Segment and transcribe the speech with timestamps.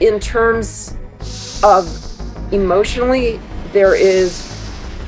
[0.00, 0.96] in terms
[1.62, 1.86] of
[2.52, 3.40] emotionally,
[3.72, 4.52] there is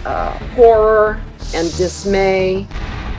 [0.04, 1.20] uh, horror
[1.54, 2.66] and dismay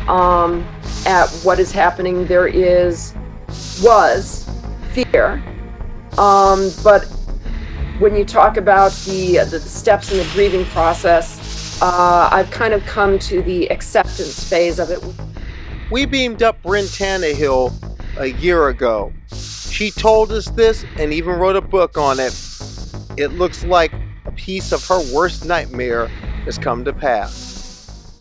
[0.07, 0.65] um,
[1.05, 2.25] at what is happening.
[2.25, 3.13] There is,
[3.81, 4.49] was
[4.91, 5.43] fear.
[6.17, 7.05] Um, but
[7.99, 12.83] when you talk about the, the steps in the grieving process, uh, I've kind of
[12.85, 15.03] come to the acceptance phase of it.
[15.91, 17.73] We beamed up Bryn Tannehill
[18.17, 19.13] a year ago.
[19.79, 22.37] She told us this and even wrote a book on it.
[23.15, 23.93] It looks like
[24.25, 26.07] a piece of her worst nightmare
[26.43, 28.19] has come to pass.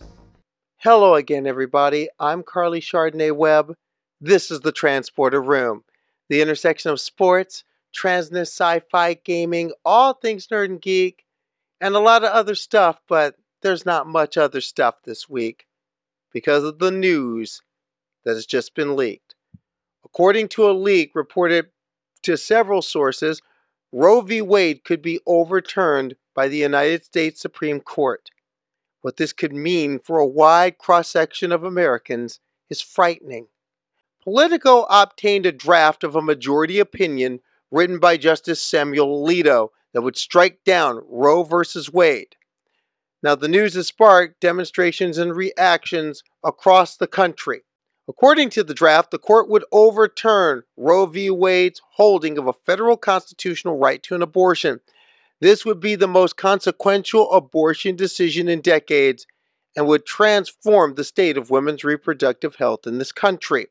[0.77, 2.07] Hello again, everybody.
[2.17, 3.75] I'm Carly Chardonnay Webb.
[4.21, 5.83] This is the Transporter Room,
[6.29, 11.25] the intersection of sports, transness, sci fi, gaming, all things nerd and geek,
[11.81, 15.67] and a lot of other stuff, but there's not much other stuff this week
[16.31, 17.61] because of the news
[18.23, 19.28] that has just been leaked.
[20.05, 21.67] According to a leak reported
[22.23, 23.41] to several sources,
[23.91, 24.41] Roe v.
[24.41, 28.29] Wade could be overturned by the United States Supreme Court.
[29.01, 33.47] What this could mean for a wide cross section of Americans is frightening.
[34.21, 37.39] Politico obtained a draft of a majority opinion
[37.71, 41.63] written by Justice Samuel Alito that would strike down Roe v.
[41.91, 42.35] Wade.
[43.23, 47.61] Now, the news has sparked demonstrations and reactions across the country.
[48.09, 51.29] According to the draft, the court would overturn Roe v.
[51.29, 54.79] Wade's holding of a federal constitutional right to an abortion.
[55.39, 59.27] This would be the most consequential abortion decision in decades
[59.75, 63.67] and would transform the state of women's reproductive health in this country.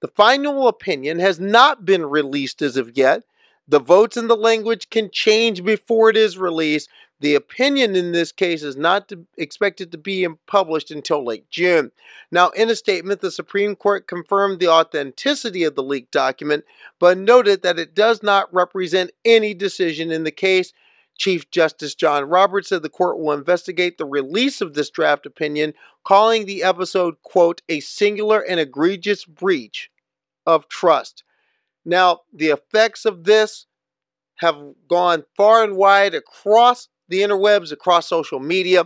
[0.00, 3.22] The final opinion has not been released as of yet.
[3.68, 8.30] The votes and the language can change before it is released, the opinion in this
[8.30, 11.90] case is not to, expected to be published until late June.
[12.30, 16.64] Now, in a statement, the Supreme Court confirmed the authenticity of the leaked document,
[16.98, 20.72] but noted that it does not represent any decision in the case.
[21.18, 25.72] Chief Justice John Roberts said the court will investigate the release of this draft opinion,
[26.04, 29.90] calling the episode, quote, a singular and egregious breach
[30.44, 31.24] of trust.
[31.86, 33.66] Now, the effects of this
[34.36, 38.84] have gone far and wide across the interwebs, across social media.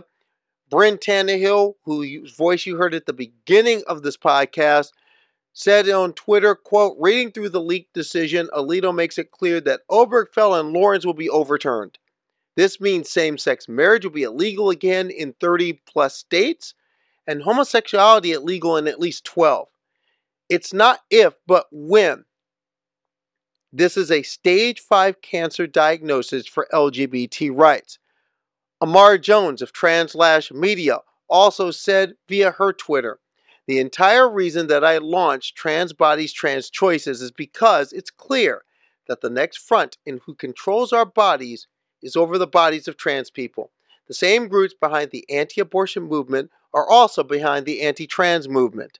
[0.69, 4.91] Bryn Tannehill, whose voice you heard at the beginning of this podcast,
[5.53, 10.57] said on Twitter, quote, reading through the leaked decision, Alito makes it clear that Obergefell
[10.57, 11.97] and Lawrence will be overturned.
[12.55, 16.73] This means same sex marriage will be illegal again in 30 plus states
[17.27, 19.67] and homosexuality illegal in at least 12.
[20.49, 22.25] It's not if, but when.
[23.73, 27.99] This is a stage 5 cancer diagnosis for LGBT rights.
[28.81, 30.99] Imara Jones of Translash Media
[31.29, 33.19] also said via her Twitter,
[33.67, 38.63] the entire reason that I launched Trans Bodies, Trans Choices is because it's clear
[39.07, 41.67] that the next front in who controls our bodies
[42.01, 43.71] is over the bodies of trans people.
[44.07, 48.99] The same groups behind the anti abortion movement are also behind the anti trans movement.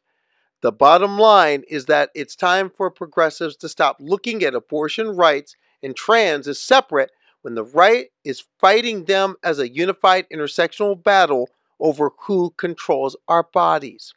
[0.61, 5.55] The bottom line is that it's time for progressives to stop looking at abortion rights
[5.81, 11.49] and trans as separate when the right is fighting them as a unified intersectional battle
[11.79, 14.13] over who controls our bodies.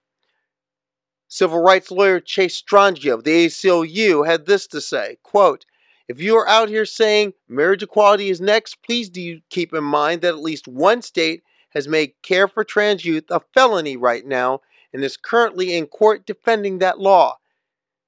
[1.28, 5.64] Civil rights lawyer Chase Strangio of the ACLU had this to say, quote,
[6.06, 10.20] if you are out here saying marriage equality is next, please do keep in mind
[10.20, 14.60] that at least one state has made care for trans youth a felony right now
[14.92, 17.38] and is currently in court defending that law.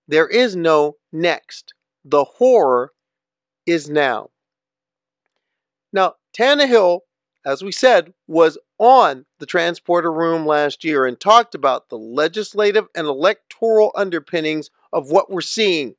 [0.06, 1.74] There is no next.
[2.04, 2.92] The horror
[3.66, 4.30] is now.
[5.92, 7.00] Now, Tannehill,
[7.44, 12.86] as we said, was on the transporter room last year and talked about the legislative
[12.94, 15.94] and electoral underpinnings of what we're seeing.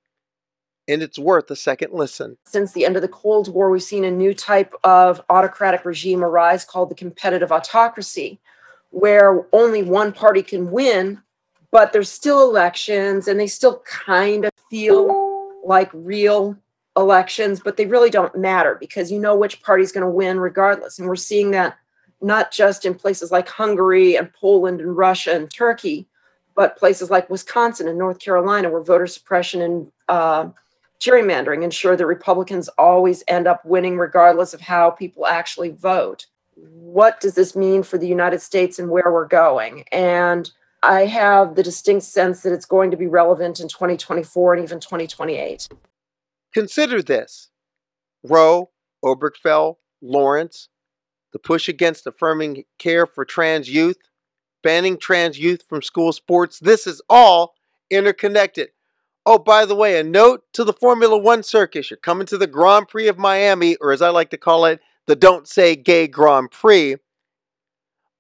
[0.88, 2.38] And it's worth a second listen.
[2.46, 6.24] Since the end of the Cold War, we've seen a new type of autocratic regime
[6.24, 8.40] arise called the competitive autocracy,
[8.92, 11.22] where only one party can win,
[11.72, 16.58] but there's still elections and they still kind of feel like real
[16.98, 21.00] elections, but they really don't matter because you know which party's going to win regardless.
[21.00, 21.78] And we're seeing that
[22.22, 26.08] not just in places like Hungary and Poland and Russia and Turkey,
[26.56, 30.50] but places like Wisconsin and North Carolina, where voter suppression and uh,
[31.00, 36.26] gerrymandering ensure that Republicans always end up winning regardless of how people actually vote.
[36.56, 39.84] What does this mean for the United States and where we're going?
[39.92, 40.50] And
[40.82, 44.80] I have the distinct sense that it's going to be relevant in 2024 and even
[44.80, 45.70] 2028.
[46.54, 47.50] Consider this
[48.24, 48.72] Roe,
[49.04, 50.70] Obergefell, Lawrence,
[51.34, 53.98] the push against affirming care for trans youth,
[54.64, 56.60] banning trans youth from school sports.
[56.60, 57.54] This is all
[57.90, 58.70] interconnected.
[59.26, 61.92] Oh, by the way, a note to the Formula One circus.
[61.92, 64.80] You're coming to the Grand Prix of Miami, or as I like to call it,
[65.06, 66.96] the Don't Say Gay Grand Prix.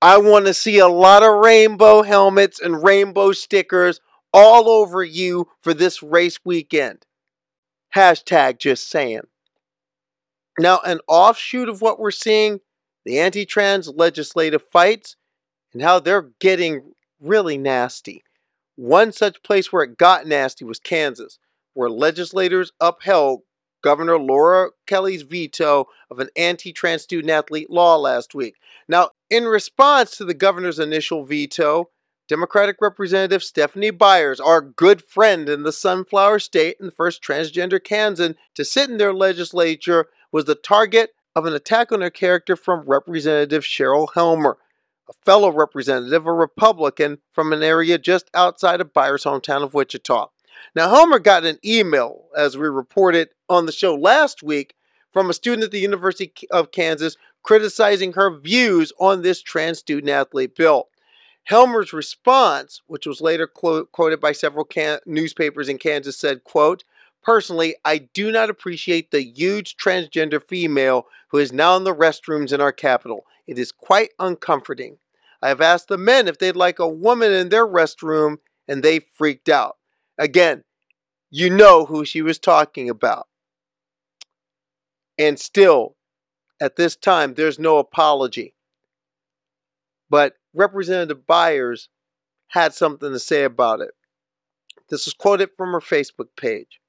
[0.02, 4.00] I want to see a lot of rainbow helmets and rainbow stickers
[4.32, 7.07] all over you for this race weekend.
[7.98, 9.22] Hashtag just saying.
[10.60, 12.60] Now, an offshoot of what we're seeing
[13.06, 15.16] the anti trans legislative fights
[15.74, 18.24] and how they're getting really nasty.
[18.76, 21.40] One such place where it got nasty was Kansas,
[21.74, 23.42] where legislators upheld
[23.84, 28.58] Governor Laura Kelly's veto of an anti trans student athlete law last week.
[28.88, 31.90] Now, in response to the governor's initial veto,
[32.28, 37.82] Democratic Representative Stephanie Byers, our good friend in the Sunflower State and the first transgender
[37.82, 42.58] Kansan to sit in their legislature, was the target of an attack on her character
[42.58, 44.58] from Representative Cheryl Helmer,
[45.10, 50.28] a fellow representative, a Republican from an area just outside of Byers' hometown of Wichita.
[50.76, 54.76] Now, Helmer got an email, as we reported on the show last week,
[55.10, 60.10] from a student at the University of Kansas criticizing her views on this trans student
[60.10, 60.90] athlete bill.
[61.48, 66.84] Helmer's response, which was later quoted by several can- newspapers in Kansas, said, quote,
[67.24, 72.52] Personally, I do not appreciate the huge transgender female who is now in the restrooms
[72.52, 73.26] in our capital.
[73.48, 74.98] It is quite uncomforting.
[75.42, 79.00] I have asked the men if they'd like a woman in their restroom, and they
[79.00, 79.78] freaked out.
[80.18, 80.66] Again,
[81.30, 83.28] you know who she was talking about.
[85.18, 85.96] And still,
[86.60, 88.54] at this time, there's no apology.
[90.10, 91.90] But Representative Byers
[92.50, 93.92] had something to say about it.
[94.90, 96.80] This is quoted from her Facebook page.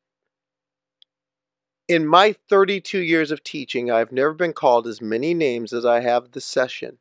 [1.88, 6.00] In my 32 years of teaching, I've never been called as many names as I
[6.00, 6.98] have this session.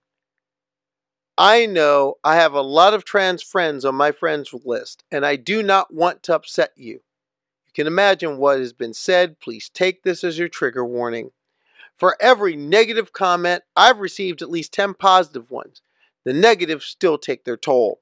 [1.37, 5.35] I know I have a lot of trans friends on my friends list, and I
[5.35, 6.93] do not want to upset you.
[6.93, 9.39] You can imagine what has been said.
[9.39, 11.31] Please take this as your trigger warning.
[11.95, 15.81] For every negative comment, I've received at least 10 positive ones.
[16.27, 18.01] The negatives still take their toll.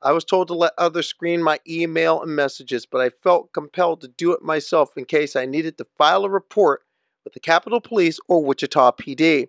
[0.00, 4.00] I was told to let others screen my email and messages, but I felt compelled
[4.00, 6.80] to do it myself in case I needed to file a report
[7.24, 9.48] with the Capitol Police or Wichita PD.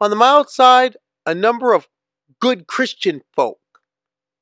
[0.00, 1.86] On the mild side, a number of
[2.40, 3.60] good Christian folk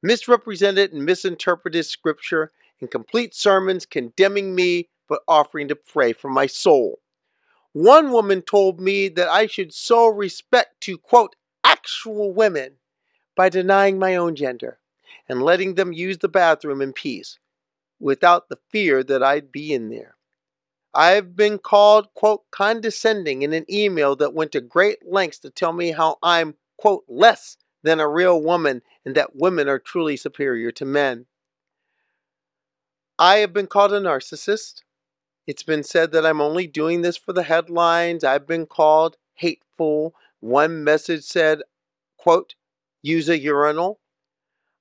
[0.03, 2.50] misrepresented and misinterpreted scripture
[2.81, 7.00] in complete sermons condemning me but offering to pray for my soul.
[7.73, 11.37] One woman told me that I should show respect to, quote,
[11.81, 12.73] actual women
[13.35, 14.79] by denying my own gender
[15.29, 17.38] and letting them use the bathroom in peace
[17.99, 20.17] without the fear that I'd be in there.
[20.93, 25.73] I've been called, quote, condescending in an email that went to great lengths to tell
[25.73, 30.73] me how I'm, quote, less than a real woman and that women are truly superior
[30.73, 31.26] to men.
[33.19, 34.83] I have been called a narcissist.
[35.47, 38.25] It's been said that I'm only doing this for the headlines.
[38.25, 40.15] I've been called hateful.
[40.41, 41.62] One message said,
[42.20, 42.55] quote,
[43.00, 43.99] use a urinal.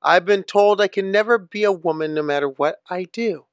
[0.02, 3.46] I've been told I can never be a woman no matter what I do.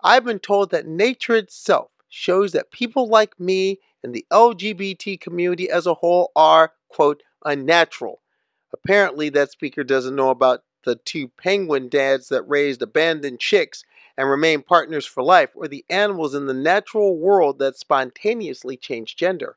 [0.00, 5.68] I've been told that nature itself shows that people like me and the LGBT community
[5.68, 8.20] as a whole are, quote, unnatural.
[8.72, 13.84] Apparently, that speaker doesn't know about the two penguin dads that raised abandoned chicks
[14.16, 19.16] and remain partners for life, or the animals in the natural world that spontaneously change
[19.16, 19.56] gender.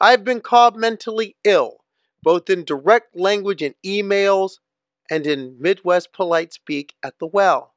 [0.00, 1.84] I've been called mentally ill
[2.24, 4.58] both in direct language in emails
[5.10, 7.74] and in Midwest polite speak at the well.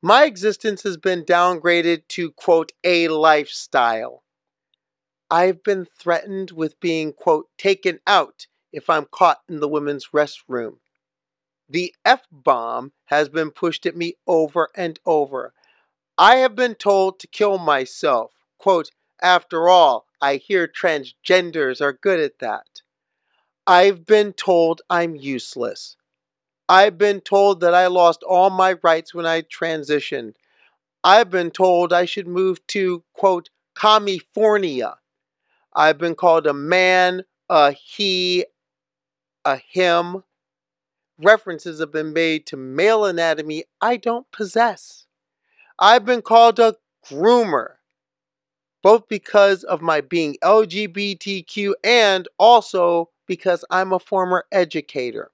[0.00, 4.22] My existence has been downgraded to, quote, a lifestyle.
[5.30, 10.76] I've been threatened with being, quote, taken out if I'm caught in the women's restroom.
[11.68, 15.52] The F bomb has been pushed at me over and over.
[16.16, 18.32] I have been told to kill myself.
[18.58, 18.90] Quote,
[19.20, 22.80] after all, I hear transgenders are good at that.
[23.66, 25.98] I've been told I'm useless.
[26.66, 30.36] I've been told that I lost all my rights when I transitioned.
[31.04, 34.94] I've been told I should move to, quote, California.
[35.74, 38.46] I've been called a man, a he,
[39.44, 40.24] a him.
[41.18, 45.04] References have been made to male anatomy I don't possess.
[45.78, 46.76] I've been called a
[47.06, 47.74] groomer,
[48.84, 55.30] both because of my being LGBTQ and also because I'm a former educator.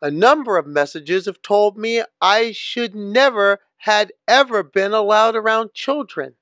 [0.00, 5.74] A number of messages have told me I should never had ever been allowed around
[5.74, 6.36] children.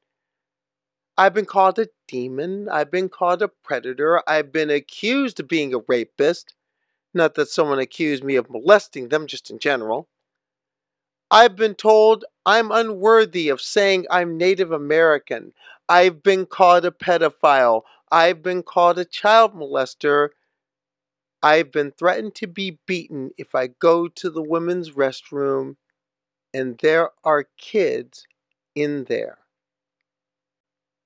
[1.17, 5.73] I've been called a demon, I've been called a predator, I've been accused of being
[5.75, 6.55] a rapist.
[7.15, 10.09] Not that someone accused me of molesting them, just in general.
[11.31, 15.53] I've been told I'm unworthy of saying I'm Native American.
[15.89, 17.83] I've been called a pedophile.
[18.11, 20.31] I've been called a child molester.
[21.43, 25.77] I've been threatened to be beaten if I go to the women's restroom
[26.55, 28.27] and there are kids
[28.75, 29.39] in there.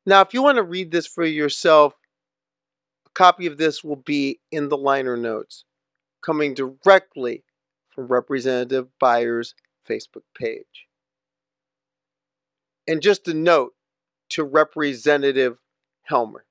[0.07, 1.95] Now, if you want to read this for yourself,
[3.07, 5.65] a copy of this will be in the liner notes,
[6.23, 7.45] coming directly
[7.91, 9.55] from Representative Byers'
[9.93, 10.87] Facebook page.
[12.87, 13.75] And just a note
[14.31, 15.59] to Representative
[16.05, 16.45] Helmer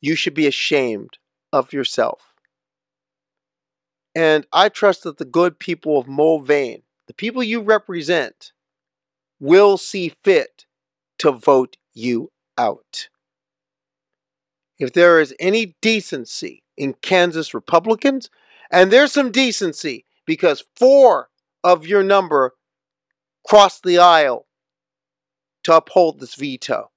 [0.00, 1.18] you should be ashamed
[1.52, 2.34] of yourself.
[4.14, 8.52] And I trust that the good people of Mulvane, the people you represent,
[9.38, 10.66] will see fit
[11.18, 13.08] to vote you out.
[14.78, 18.30] If there is any decency in Kansas Republicans,
[18.70, 21.28] and there's some decency because four
[21.62, 22.54] of your number
[23.46, 24.46] crossed the aisle
[25.64, 26.90] to uphold this veto.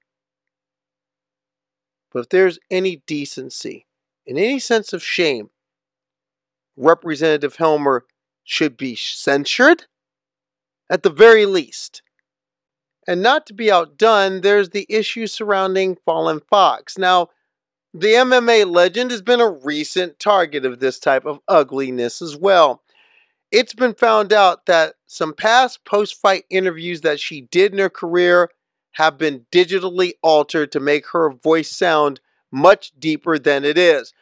[2.12, 3.86] But if there's any decency
[4.26, 5.50] and any sense of shame,
[6.76, 8.04] Representative Helmer
[8.44, 9.86] should be censured
[10.88, 12.02] at the very least.
[13.06, 16.96] And not to be outdone, there's the issue surrounding Fallon Fox.
[16.96, 17.28] Now,
[17.92, 22.82] the MMA legend has been a recent target of this type of ugliness as well.
[23.56, 27.88] It's been found out that some past post fight interviews that she did in her
[27.88, 28.50] career
[28.94, 32.18] have been digitally altered to make her voice sound
[32.50, 34.12] much deeper than it is.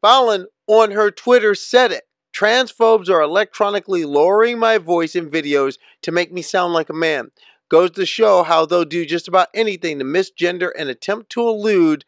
[0.00, 2.08] Fallon on her Twitter said it.
[2.34, 7.30] Transphobes are electronically lowering my voice in videos to make me sound like a man.
[7.68, 12.04] Goes to show how they'll do just about anything to misgender and attempt to elude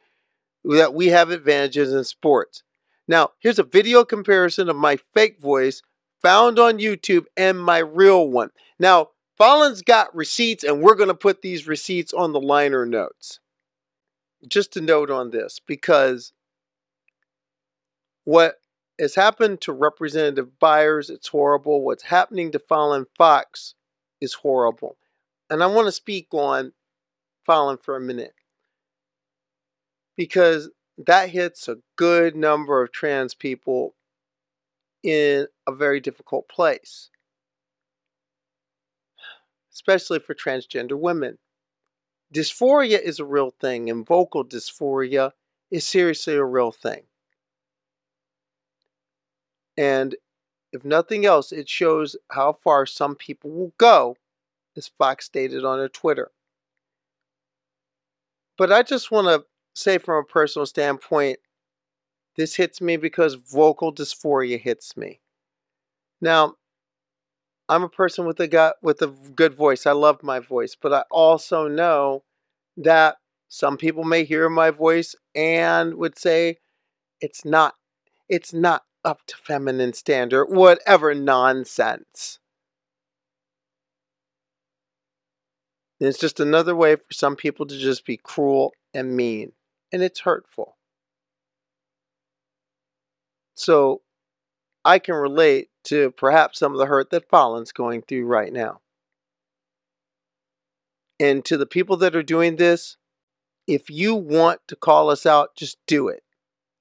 [0.64, 2.64] that we have advantages in sports.
[3.06, 5.80] Now, here's a video comparison of my fake voice
[6.22, 8.50] found on YouTube and my real one.
[8.78, 13.40] Now, Fallon's got receipts, and we're going to put these receipts on the liner notes.
[14.46, 16.32] Just a note on this, because
[18.24, 18.56] what
[18.98, 21.82] has happened to Representative Byers, it's horrible.
[21.82, 23.74] What's happening to Fallon Fox
[24.20, 24.96] is horrible.
[25.50, 26.72] And I want to speak on
[27.44, 28.34] Fallon for a minute
[30.16, 33.94] because that hits a good number of trans people
[35.02, 37.10] in a very difficult place
[39.72, 41.38] especially for transgender women.
[42.32, 45.32] Dysphoria is a real thing, and vocal dysphoria
[45.70, 47.02] is seriously a real thing.
[49.76, 50.16] And
[50.72, 54.16] if nothing else, it shows how far some people will go,
[54.76, 56.30] as Fox stated on her Twitter.
[58.56, 61.38] But I just want to say, from a personal standpoint,
[62.36, 65.20] this hits me because vocal dysphoria hits me.
[66.20, 66.54] Now,
[67.68, 69.86] I'm a person with a gut with a good voice.
[69.86, 72.24] I love my voice, but I also know
[72.76, 73.16] that
[73.48, 76.58] some people may hear my voice and would say
[77.20, 77.74] it's not
[78.28, 82.38] it's not up to feminine standard, whatever nonsense.
[86.00, 89.52] It's just another way for some people to just be cruel and mean,
[89.92, 90.76] and it's hurtful.
[93.62, 94.02] So
[94.84, 98.80] I can relate to perhaps some of the hurt that Fallon's going through right now.
[101.20, 102.96] And to the people that are doing this,
[103.68, 106.24] if you want to call us out, just do it.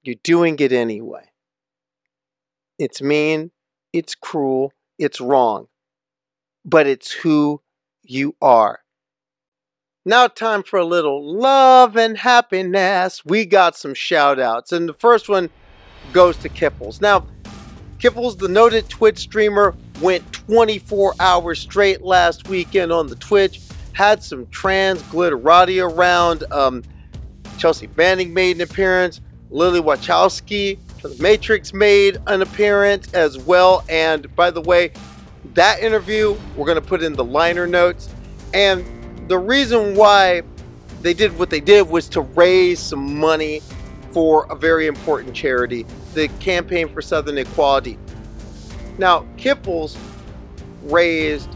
[0.02, 1.26] You're doing it anyway.
[2.80, 3.52] It's mean,
[3.94, 5.68] it's cruel, it's wrong,
[6.66, 7.62] but it's who
[8.02, 8.80] you are.
[10.04, 13.24] Now, time for a little love and happiness.
[13.24, 15.52] We got some shout outs, and the first one
[16.14, 17.02] goes to Kiffles.
[17.02, 17.26] Now,
[18.00, 23.62] Kiffles, the noted Twitch streamer, went 24 hours straight last weekend on the Twitch.
[23.94, 26.44] Had some trans glitterati around.
[26.52, 26.84] Um,
[27.58, 29.22] Chelsea Manning made an appearance.
[29.52, 33.84] Lily Wachowski from The Matrix made an appearance as well.
[33.90, 34.94] And by the way,
[35.54, 38.10] that interview we're going to put in the liner notes.
[38.54, 38.86] And
[39.28, 40.44] the reason why
[41.02, 43.62] they did what they did was to raise some money
[44.12, 47.98] for a very important charity, the Campaign for Southern Equality.
[48.98, 49.98] Now, Kiffles
[50.84, 51.56] raised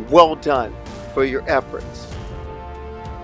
[0.08, 0.74] well done
[1.14, 2.08] for your efforts.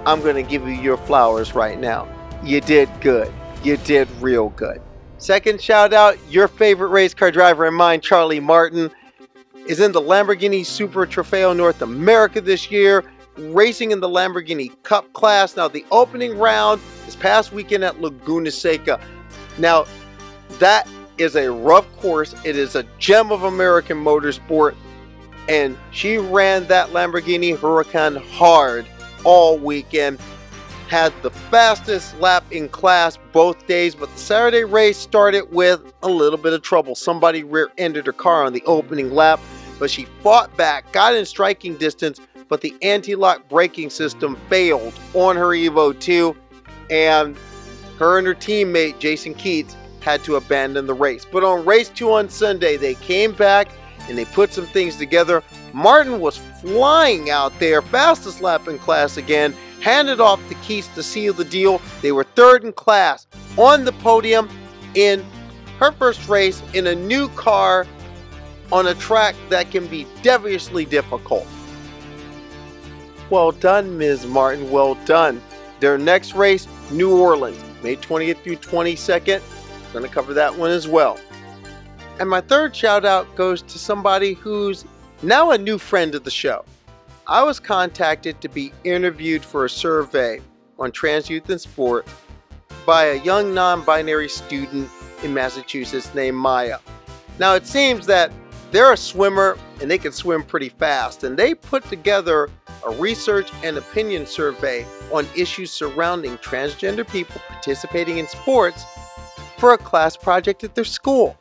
[0.07, 2.09] I'm going to give you your flowers right now.
[2.45, 3.33] You did good.
[3.62, 4.80] You did real good.
[5.18, 8.90] Second shout out, your favorite race car driver and mine, Charlie Martin,
[9.68, 13.04] is in the Lamborghini Super Trofeo North America this year,
[13.37, 15.56] racing in the Lamborghini Cup class.
[15.56, 18.98] Now, the opening round this past weekend at Laguna Seca.
[19.58, 19.84] Now,
[20.58, 22.34] that is a rough course.
[22.44, 24.75] It is a gem of American motorsport.
[25.50, 28.87] And she ran that Lamborghini Huracan hard
[29.22, 30.18] all weekend.
[30.88, 36.08] Had the fastest lap in class both days, but the Saturday race started with a
[36.08, 36.94] little bit of trouble.
[36.94, 39.38] Somebody rear ended her car on the opening lap,
[39.78, 44.94] but she fought back, got in striking distance, but the anti lock braking system failed
[45.14, 46.37] on her Evo 2,
[46.90, 47.37] and
[47.99, 51.25] her and her teammate Jason Keats had to abandon the race.
[51.25, 53.68] But on race two on Sunday, they came back
[54.08, 55.42] and they put some things together.
[55.73, 61.02] Martin was flying out there, fastest lap in class again, handed off the keys to
[61.02, 61.82] seal the deal.
[62.00, 64.49] They were third in class on the podium
[64.94, 65.25] in
[65.78, 67.87] her first race in a new car
[68.72, 71.46] on a track that can be devilishly difficult.
[73.30, 74.26] Well done, Ms.
[74.26, 74.70] Martin.
[74.70, 75.40] Well done.
[75.80, 79.42] Their next race, New Orleans, May 20th through 22nd.
[79.92, 81.18] Going to cover that one as well.
[82.18, 84.84] And my third shout out goes to somebody who's
[85.22, 86.64] now a new friend of the show.
[87.26, 90.40] I was contacted to be interviewed for a survey
[90.78, 92.08] on trans youth and sport
[92.87, 94.88] by a young non binary student
[95.22, 96.78] in Massachusetts named Maya.
[97.38, 98.32] Now, it seems that
[98.70, 102.50] they're a swimmer and they can swim pretty fast, and they put together
[102.87, 108.84] a research and opinion survey on issues surrounding transgender people participating in sports
[109.56, 111.38] for a class project at their school.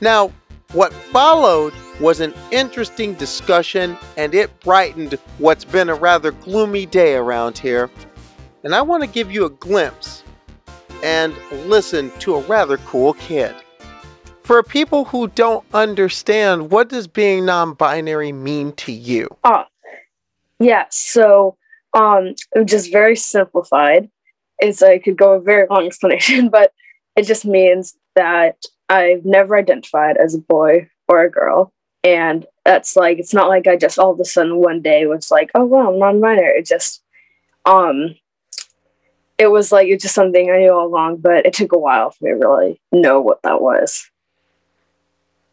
[0.00, 0.32] Now,
[0.72, 7.14] what followed was an interesting discussion and it brightened what's been a rather gloomy day
[7.14, 7.90] around here.
[8.64, 10.22] And I want to give you a glimpse
[11.02, 11.34] and
[11.66, 13.54] listen to a rather cool kid.
[14.46, 19.26] For people who don't understand, what does being non binary mean to you?
[19.42, 19.64] Oh,
[20.60, 20.84] yeah.
[20.88, 21.56] So,
[21.94, 24.08] um, just very simplified.
[24.60, 26.72] It's I could go a very long explanation, but
[27.16, 31.72] it just means that I've never identified as a boy or a girl.
[32.04, 35.28] And that's like, it's not like I just all of a sudden one day was
[35.28, 36.60] like, oh, well, I'm non binary.
[36.60, 37.02] It just,
[37.64, 38.14] um,
[39.38, 42.12] it was like, it's just something I knew all along, but it took a while
[42.12, 44.08] for me to really know what that was.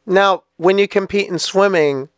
[0.06, 2.10] Now, when you compete in swimming,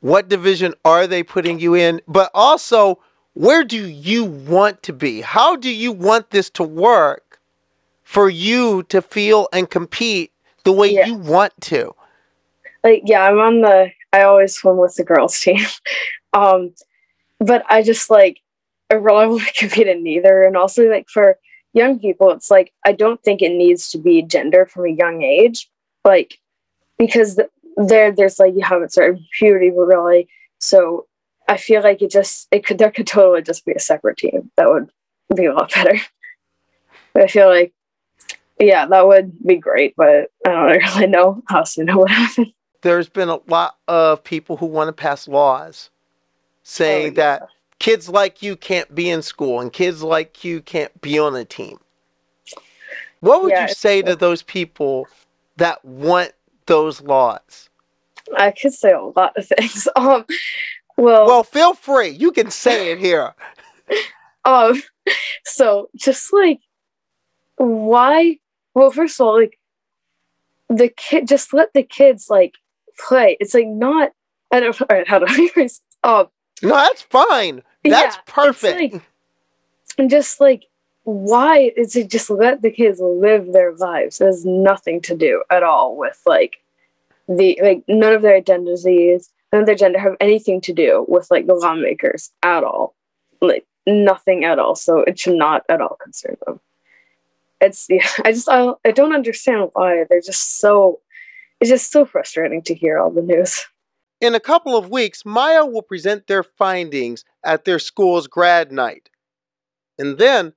[0.00, 2.00] what division are they putting you in?
[2.08, 2.98] But also,
[3.34, 5.20] where do you want to be?
[5.20, 7.40] How do you want this to work
[8.02, 10.32] for you to feel and compete
[10.64, 11.06] the way Yeah.
[11.06, 11.94] you want to?
[12.82, 15.58] like yeah i'm on the i always swim with the girls team
[16.32, 16.72] um
[17.38, 18.40] but i just like
[18.90, 21.38] i really want to compete in neither and also like for
[21.74, 25.20] young people it's like i don't think it needs to be gender from a young
[25.22, 25.70] age
[26.06, 26.39] like
[27.00, 27.40] because
[27.78, 30.28] there there's like you haven't started puberty really
[30.60, 31.06] so
[31.48, 34.52] i feel like it just it could there could totally just be a separate team
[34.58, 34.90] that would
[35.36, 36.00] be a lot better
[37.14, 37.72] but i feel like
[38.60, 42.52] yeah that would be great but i don't really know how soon it would happen
[42.82, 45.90] There's been a lot of people who want to pass laws
[46.62, 47.38] saying Oh, yeah.
[47.38, 47.48] that
[47.80, 51.44] kids like you can't be in school and kids like you can't be on a
[51.46, 51.80] team.
[53.20, 55.08] What would Yeah, you say to those people
[55.56, 56.32] that want
[56.70, 57.68] those laws?
[58.38, 59.88] I could say a lot of things.
[59.96, 60.24] Um,
[60.96, 62.10] well, Well, feel free.
[62.10, 63.34] You can say it here.
[64.44, 64.80] um,
[65.44, 66.60] so just like,
[67.56, 68.38] why?
[68.74, 69.58] Well, first of all, like
[70.68, 72.54] the kid, just let the kids like
[72.98, 73.36] play.
[73.40, 74.12] It's like not.
[74.52, 74.80] I don't.
[74.82, 75.68] All right, how do I?
[76.04, 76.26] Um,
[76.62, 77.62] No, that's fine.
[77.82, 78.92] Yeah, That's it's perfect.
[78.94, 79.02] like-
[79.98, 80.64] and just like,
[81.04, 84.20] why is it just let the kids live their lives?
[84.20, 86.58] It has nothing to do at all with like
[87.28, 91.30] the like none of their identities, none of their gender have anything to do with
[91.30, 92.94] like the lawmakers at all.
[93.40, 94.74] Like nothing at all.
[94.74, 96.60] So it should not at all concern them.
[97.60, 101.00] It's yeah, I just I, I don't understand why they're just so
[101.60, 103.66] it's just so frustrating to hear all the news.
[104.20, 109.08] In a couple of weeks, Maya will present their findings at their school's grad night.
[109.98, 110.52] And then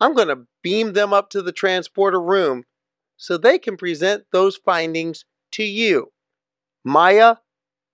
[0.00, 2.64] I'm going to beam them up to the transporter room
[3.16, 6.12] so they can present those findings to you.
[6.84, 7.36] Maya,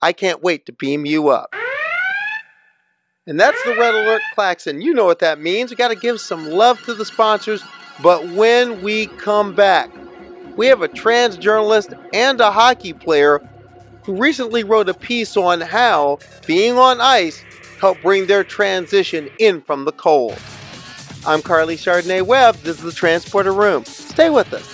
[0.03, 1.55] I can't wait to beam you up.
[3.27, 4.83] And that's the Red Alert Klaxon.
[4.83, 5.71] You know what that means.
[5.71, 7.63] We got to give some love to the sponsors.
[8.03, 9.91] But when we come back,
[10.57, 13.41] we have a trans journalist and a hockey player
[14.05, 17.43] who recently wrote a piece on how being on ice
[17.81, 20.39] helped bring their transition in from the cold.
[21.27, 22.57] I'm Carly Chardonnay Webb.
[22.57, 23.87] This is the Transporter Room.
[23.87, 24.69] Stay with us.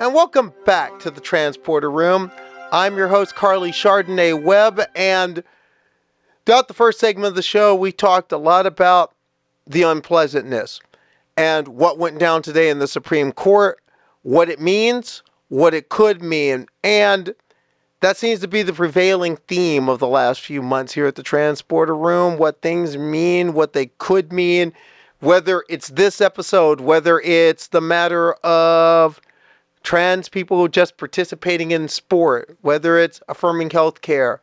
[0.00, 2.32] And welcome back to the Transporter Room.
[2.74, 5.44] I'm your host, Carly Chardonnay Webb, and
[6.46, 9.12] throughout the first segment of the show, we talked a lot about
[9.66, 10.80] the unpleasantness
[11.36, 13.78] and what went down today in the Supreme Court,
[14.22, 17.34] what it means, what it could mean, and
[18.00, 21.22] that seems to be the prevailing theme of the last few months here at the
[21.22, 24.72] Transporter Room what things mean, what they could mean,
[25.20, 29.20] whether it's this episode, whether it's the matter of
[29.82, 34.38] trans people just participating in sport, whether it's affirming healthcare.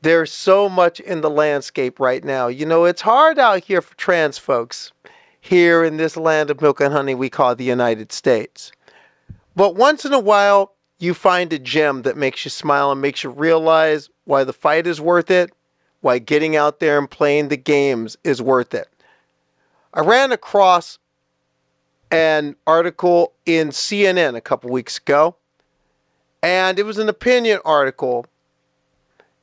[0.00, 2.46] There's so much in the landscape right now.
[2.46, 4.92] You know, it's hard out here for trans folks
[5.40, 8.70] here in this land of milk and honey we call the United States.
[9.56, 13.24] But once in a while, you find a gem that makes you smile and makes
[13.24, 15.50] you realize why the fight is worth it,
[16.00, 18.88] why getting out there and playing the games is worth it.
[19.94, 20.98] I ran across
[22.10, 25.36] an article in CNN a couple weeks ago,
[26.42, 28.26] and it was an opinion article.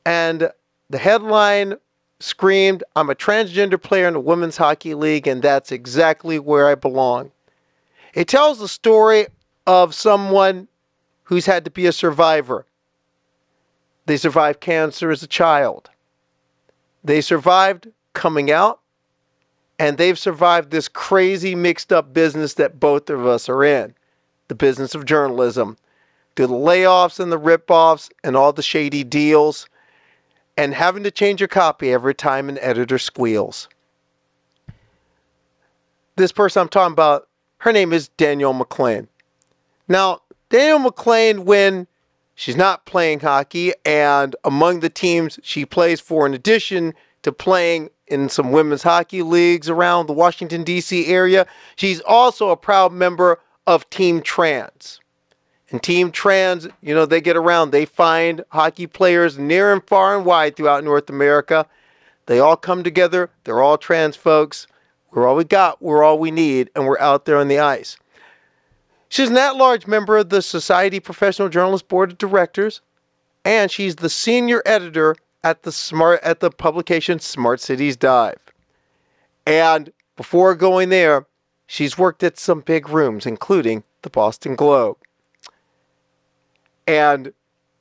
[0.06, 0.51] And
[0.89, 1.75] the headline
[2.19, 6.75] screamed, I'm a transgender player in the Women's Hockey League, and that's exactly where I
[6.75, 7.32] belong.
[8.13, 9.28] It tells the story
[9.67, 10.67] of someone
[11.23, 12.65] who's had to be a survivor.
[14.06, 15.89] They survived cancer as a child,
[17.04, 18.80] they survived coming out,
[19.78, 23.94] and they've survived this crazy mixed up business that both of us are in.
[24.48, 25.78] The business of journalism
[26.36, 29.68] through the layoffs and the rip-offs and all the shady deals
[30.58, 33.68] and having to change your copy every time an editor squeals.
[36.16, 37.28] This person i'm talking about
[37.60, 39.08] her name is danielle mclean.
[39.88, 41.88] Now danielle mclean when
[42.36, 47.90] she's not playing hockey and among the teams she plays for in addition to playing
[48.08, 51.08] in some women's hockey leagues around the Washington, D.C.
[51.08, 51.46] area.
[51.76, 55.00] She's also a proud member of Team Trans.
[55.72, 60.15] And Team Trans, you know, they get around, they find hockey players near and far
[60.15, 61.65] and wide throughout North America.
[62.28, 64.68] They all come together, they're all trans folks.
[65.12, 67.98] We're all we got, we're all we need, and we're out there on the ice.
[69.08, 72.82] She's an at large member of the Society Professional Journalists Board of Directors,
[73.46, 78.39] and she's the senior editor at the smart at the publication Smart Cities Dive.
[79.45, 81.27] And before going there,
[81.67, 84.97] she's worked at some big rooms, including the Boston Globe.
[86.88, 87.31] And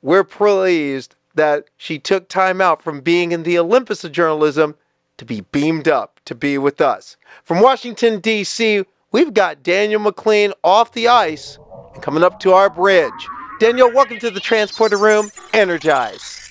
[0.03, 4.75] we're pleased that she took time out from being in the Olympus of journalism
[5.17, 7.17] to be beamed up to be with us.
[7.43, 11.57] From Washington, D.C., we've got Danielle McLean off the ice
[11.93, 13.11] and coming up to our bridge.
[13.59, 15.31] Danielle, welcome to the transporter room.
[15.53, 16.44] Energize.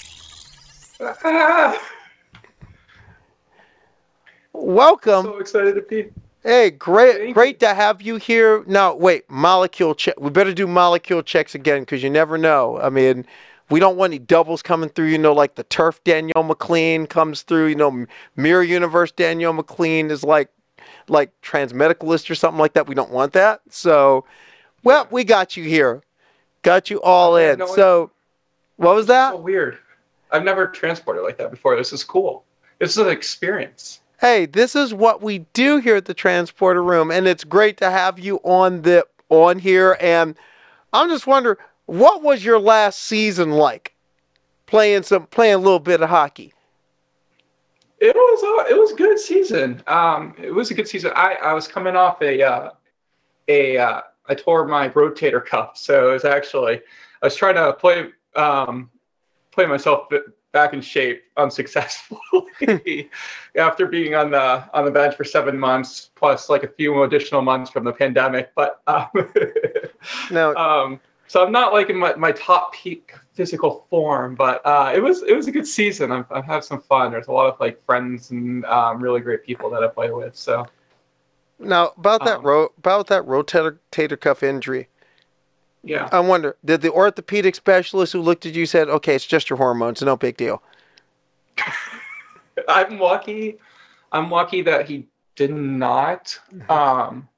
[4.52, 5.24] Welcome.
[5.24, 6.10] so excited to be.
[6.42, 8.62] Hey, great, Thank great to have you here.
[8.66, 10.20] Now, wait, molecule check.
[10.20, 12.78] We better do molecule checks again because you never know.
[12.80, 13.24] I mean,
[13.70, 15.06] we don't want any doubles coming through.
[15.06, 17.68] You know, like the turf Danielle McLean comes through.
[17.68, 20.50] You know, Mirror Universe Danielle McLean is like,
[21.08, 22.86] like transmedicalist or something like that.
[22.86, 23.62] We don't want that.
[23.70, 24.26] So,
[24.82, 26.02] well, we got you here.
[26.62, 27.58] Got you all in.
[27.58, 28.10] no, so,
[28.76, 29.32] what was that?
[29.32, 29.78] So weird.
[30.34, 31.76] I've never transported like that before.
[31.76, 32.44] This is cool.
[32.80, 34.00] This is an experience.
[34.20, 37.90] hey, this is what we do here at the transporter room, and it's great to
[37.90, 39.96] have you on the on here.
[40.00, 40.34] And
[40.92, 43.94] I'm just wondering, what was your last season like?
[44.66, 46.52] Playing some, playing a little bit of hockey.
[48.00, 49.82] It was uh, it was a good season.
[49.86, 51.12] Um, it was a good season.
[51.14, 52.70] I, I was coming off a uh,
[53.48, 56.80] a uh, I tore my rotator cuff, so it was actually
[57.22, 58.90] I was trying to play um,
[59.54, 60.08] play myself
[60.52, 63.10] back in shape unsuccessfully
[63.56, 67.42] after being on the on the bench for seven months plus like a few additional
[67.42, 68.52] months from the pandemic.
[68.54, 69.08] But um,
[70.30, 74.92] Now, um, so I'm not like in my, my top peak physical form, but uh,
[74.94, 76.12] it was it was a good season.
[76.12, 77.12] I've, I've had some fun.
[77.12, 80.36] There's a lot of like friends and um, really great people that I play with.
[80.36, 80.66] So
[81.58, 84.88] now about that um, ro- about that rotator cuff injury.
[85.84, 86.08] Yeah.
[86.12, 89.56] I wonder, did the orthopedic specialist who looked at you said, "Okay, it's just your
[89.56, 90.62] hormones, no big deal."
[92.68, 93.58] I'm lucky.
[94.12, 96.38] I'm lucky that he did not.
[96.68, 97.28] Um,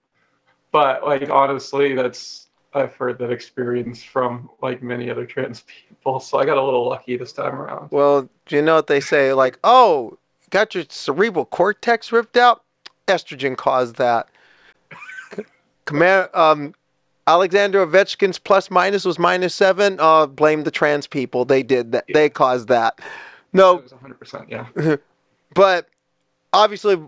[0.71, 6.21] but like honestly, that's I've heard that experience from like many other trans people.
[6.21, 7.91] So I got a little lucky this time around.
[7.91, 9.33] Well, do you know what they say?
[9.33, 10.19] Like, oh,
[10.51, 12.63] got your cerebral cortex ripped out?
[13.09, 14.29] Estrogen caused that.
[15.87, 16.75] Command, um,
[17.27, 19.99] Alexander Ovechkin's plus minus was minus seven.
[20.01, 21.45] Uh, blame the trans people.
[21.45, 22.05] They did that.
[22.13, 23.01] They caused that.
[23.53, 24.47] No, It was 100%.
[24.49, 24.97] Yeah.
[25.55, 25.89] but
[26.53, 27.01] obviously,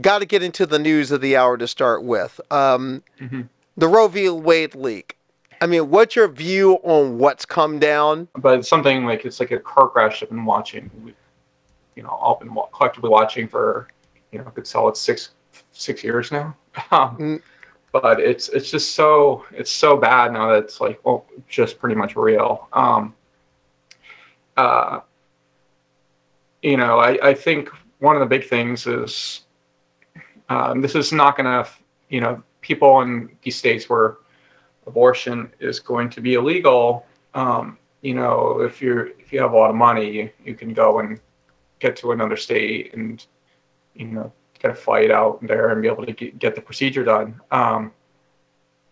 [0.00, 2.40] got to get into the news of the hour to start with.
[2.50, 3.42] Um, hmm
[3.76, 4.28] the Roe v.
[4.28, 5.16] Wade leak.
[5.60, 8.26] I mean, what's your view on what's come down?
[8.36, 10.90] But it's something like it's like a car crash I've been watching.
[11.04, 11.14] We-
[11.94, 13.86] You know, all been collectively watching for
[14.32, 15.30] you know a good solid six
[15.72, 16.56] six years now.
[16.90, 17.42] Um, Mm.
[17.92, 21.94] But it's it's just so it's so bad now that it's like well just pretty
[21.94, 22.68] much real.
[22.72, 23.14] Um,
[24.56, 25.00] uh,
[26.62, 27.70] you know, I, I think
[28.00, 29.42] one of the big things is
[30.48, 31.68] um, this is not to,
[32.08, 34.16] you know, people in these states where
[34.86, 37.06] abortion is going to be illegal.
[37.34, 40.72] Um, you know, if you're if you have a lot of money, you, you can
[40.72, 41.20] go and
[41.78, 43.24] get to another state and
[43.94, 47.04] you know get a flight out there and be able to get, get the procedure
[47.04, 47.40] done.
[47.50, 47.92] Um,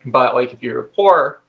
[0.04, 1.42] but like if you're poor,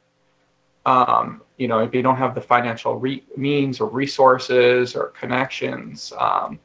[0.85, 6.13] um, you know, if you don't have the financial re- means or resources or connections,
[6.19, 6.59] um,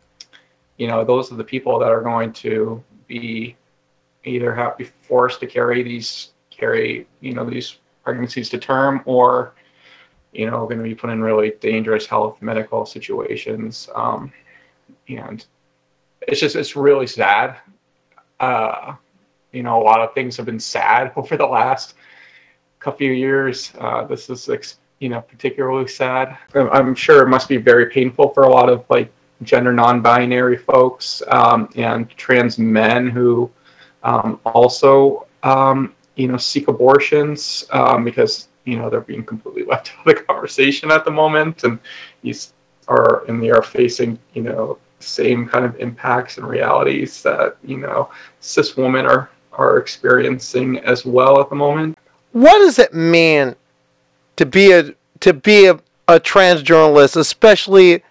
[0.77, 3.57] you know, those are the people that are going to be
[4.25, 9.55] either have be forced to carry these carry you know these pregnancies to term or
[10.33, 14.33] you know going to be put in really dangerous health medical situations um,
[15.09, 15.47] and
[16.29, 17.57] it's just it's really sad.
[18.41, 18.95] Uh,
[19.53, 21.95] you know a lot of things have been sad over the last
[22.81, 23.73] couple of years.
[23.79, 24.49] Uh, this is
[24.99, 26.37] you know particularly sad.
[26.55, 29.11] I'm- sure it must be very painful for a lot of like
[29.43, 33.51] gender non-binary folks um, and trans men who
[34.05, 39.93] um, also um, you know seek abortions um, because you know they're being completely left
[39.93, 41.79] out of the conversation at the moment and
[42.23, 42.53] these
[42.89, 47.77] are and they are facing you know same kind of impacts and realities that you
[47.77, 48.11] know
[48.41, 51.99] cis women are are experiencing as well at the moment
[52.33, 53.57] What does it mean
[54.37, 58.03] to be a to be a, a trans journalist, especially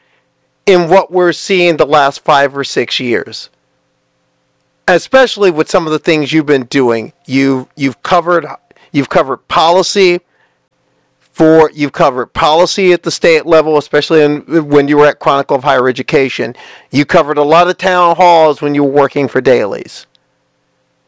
[0.65, 3.49] in what we're seeing the last five or six years?
[4.87, 7.13] Especially with some of the things you've been doing.
[7.25, 8.45] You you've covered
[8.91, 10.21] you've covered policy
[11.41, 15.55] for you've covered policy at the state level, especially in, when you were at Chronicle
[15.55, 16.55] of Higher Education.
[16.91, 20.05] You covered a lot of town halls when you were working for dailies.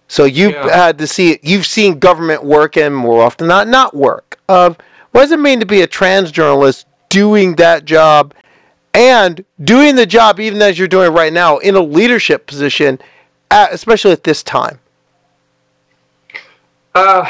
[0.08, 0.76] So you've Yeah.
[0.76, 4.39] had to see you've seen government work and more often not not work.
[4.50, 4.72] Uh,
[5.12, 8.34] what does it mean to be a trans journalist doing that job
[8.91, 12.98] and doing the job even as you're doing right now in a leadership position,
[13.52, 14.80] at, especially at this time?
[16.96, 17.28] Uh,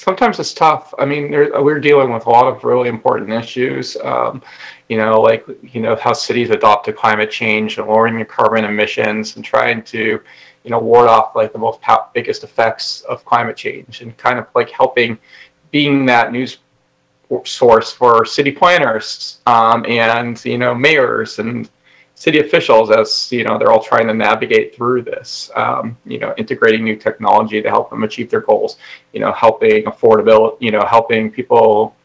[0.00, 0.94] sometimes it's tough.
[0.98, 3.96] I mean, we're dealing with a lot of really important issues.
[4.02, 4.42] Um,
[4.88, 9.36] you know, like you know how cities adopt to climate change and lowering carbon emissions
[9.36, 10.20] and trying to,
[10.64, 14.38] you know, ward off like the most pow- biggest effects of climate change and kind
[14.38, 15.18] of like helping
[15.70, 16.58] being that news
[17.44, 21.70] source for city planners um, and you know mayors and
[22.20, 26.34] city officials as you know they're all trying to navigate through this um, you know
[26.36, 28.76] integrating new technology to help them achieve their goals
[29.14, 31.96] you know helping affordability you know helping people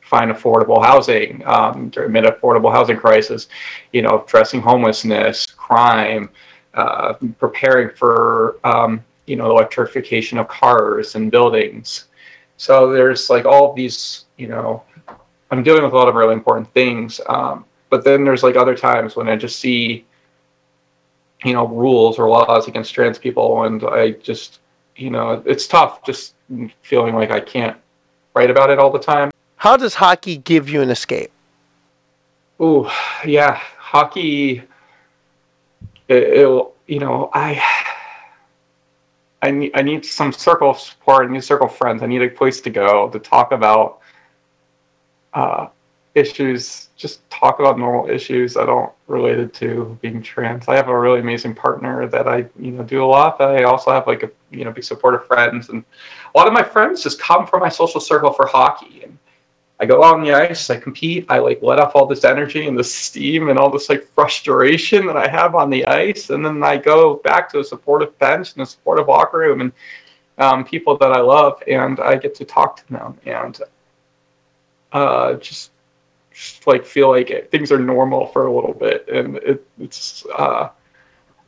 [0.00, 3.46] find affordable housing um, amid affordable housing crisis
[3.92, 6.28] you know addressing homelessness crime
[6.74, 12.06] uh, preparing for um, you know electrification of cars and buildings.
[12.56, 14.82] So there's like all these you know
[15.50, 18.76] i'm dealing with a lot of really important things um, but then there's like other
[18.76, 20.04] times when i just see
[21.44, 24.60] you know rules or laws against trans people and i just
[24.96, 26.34] you know it's tough just
[26.82, 27.76] feeling like i can't
[28.34, 31.30] write about it all the time How does hockey give you an escape?
[32.58, 32.90] Oh,
[33.26, 34.62] yeah, hockey.
[36.08, 37.62] It, it'll, you know, I,
[39.42, 41.28] I need, I need some circle of support.
[41.28, 42.02] I need circle friends.
[42.02, 44.00] I need a place to go to talk about
[45.34, 45.66] uh,
[46.14, 46.88] issues.
[46.96, 50.68] Just talk about normal issues that don't related to being trans.
[50.68, 53.38] I have a really amazing partner that I, you know, do a lot.
[53.38, 55.84] But I also have like a, you know, big supportive friends, and
[56.34, 59.18] a lot of my friends just come from my social circle for hockey and.
[59.82, 62.66] I go out on the ice, I compete, I like let off all this energy
[62.66, 66.44] and this steam and all this like frustration that I have on the ice, and
[66.44, 69.72] then I go back to a supportive bench and a supportive locker room and
[70.36, 73.18] um, people that I love, and I get to talk to them.
[73.24, 73.58] And
[74.92, 75.70] uh, just
[76.66, 80.26] like feel like it, things are normal for a little bit, and it, it's.
[80.26, 80.70] Uh,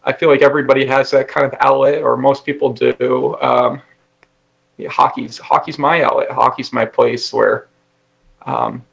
[0.04, 3.36] I feel like everybody has that kind of outlet, or most people do.
[3.40, 3.80] Um,
[4.76, 6.30] yeah, hockey's hockey's my outlet.
[6.30, 7.68] Hockey's my place where,
[8.46, 8.84] um,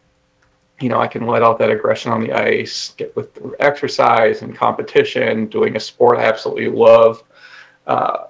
[0.79, 4.55] you know, I can let out that aggression on the ice, get with exercise and
[4.55, 7.23] competition, doing a sport I absolutely love.
[7.88, 8.25] Uh,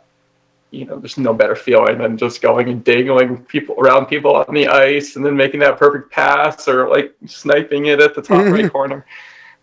[0.72, 4.54] you know, there's no better feeling than just going and dangling people around people on
[4.54, 8.46] the ice and then making that perfect pass or like sniping it at the top
[8.46, 9.06] right corner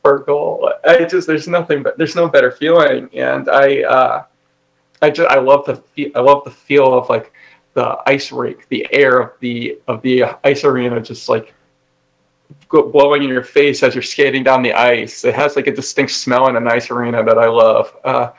[0.02, 0.72] for a goal.
[0.84, 4.24] I just there's nothing but there's no better feeling, and I uh,
[5.02, 7.32] I just I love the fe- I love the feel of like
[7.74, 11.54] the ice rink, the air of the of the ice arena, just like
[12.68, 15.24] blowing in your face as you're skating down the ice.
[15.24, 17.96] It has like a distinct smell in an ice arena that I love.
[18.04, 18.30] Uh,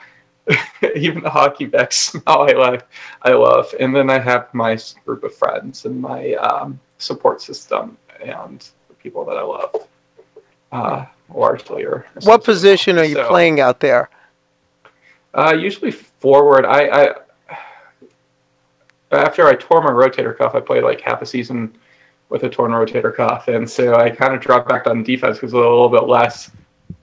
[0.96, 2.86] even the hockey back smell I like,
[3.22, 3.74] I love.
[3.78, 8.94] And then I have my group of friends and my um, support system and the
[8.94, 9.88] people that I love.
[10.70, 14.10] Uh, largely, or What position are you So, playing out there?
[15.34, 16.64] Uh, usually forward.
[16.66, 17.14] I, I
[19.12, 21.76] after I tore my rotator cuff, I played like half a season
[22.28, 25.52] with a torn rotator cuff, and so I kind of dropped back on defense because
[25.52, 26.50] it was a little bit less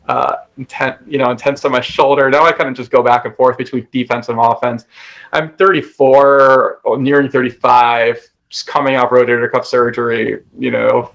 [0.07, 2.29] uh, intent, you know, intense on my shoulder.
[2.29, 4.85] Now I kind of just go back and forth between defense and offense.
[5.33, 10.43] I'm 34, or nearing 35, just coming off rotator cuff surgery.
[10.57, 11.11] You know,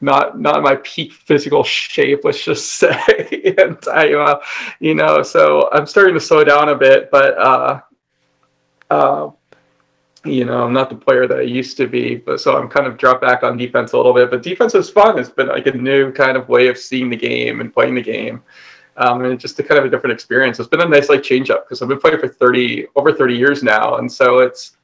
[0.00, 3.54] not not my peak physical shape, let's just say.
[3.58, 4.40] and I, uh,
[4.78, 7.80] you know, so I'm starting to slow down a bit, but uh,
[8.90, 9.30] uh,
[10.24, 12.16] you know, I'm not the player that I used to be.
[12.16, 14.30] But so I'm kind of dropped back on defense a little bit.
[14.30, 15.18] But defense is fun.
[15.18, 18.02] It's been like a new kind of way of seeing the game and playing the
[18.02, 18.42] game.
[18.96, 20.58] Um, and just a kind of a different experience.
[20.58, 23.34] It's been a nice like change up because I've been playing for 30 over 30
[23.34, 24.76] years now, and so it's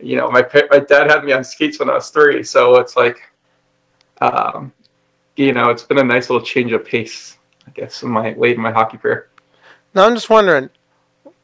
[0.00, 2.96] you know my my dad had me on skates when I was three, so it's
[2.96, 3.20] like
[4.20, 4.72] um,
[5.36, 8.56] you know, it's been a nice little change of pace, I guess, in my late
[8.56, 9.28] in my hockey career.
[9.94, 10.70] Now I'm just wondering,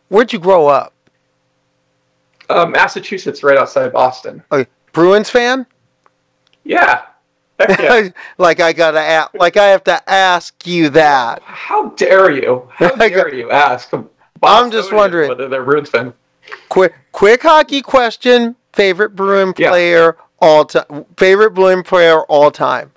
[0.08, 0.92] where'd you grow up?
[2.48, 4.42] Uh, Massachusetts, right outside Boston.
[4.92, 5.66] Bruins fan?
[6.64, 7.02] Yeah.
[7.60, 8.08] Yeah.
[8.38, 11.42] like I gotta ask, like I have to ask you that.
[11.42, 12.68] How dare you?
[12.72, 13.92] How dare you ask?
[14.42, 15.28] I'm just wondering.
[15.28, 16.12] whether they're Bruins fan.
[16.68, 19.70] Quick, quick hockey question: Favorite Bruin Yeah.
[19.70, 21.04] player all time?
[21.16, 22.92] Favorite Bruin player all time?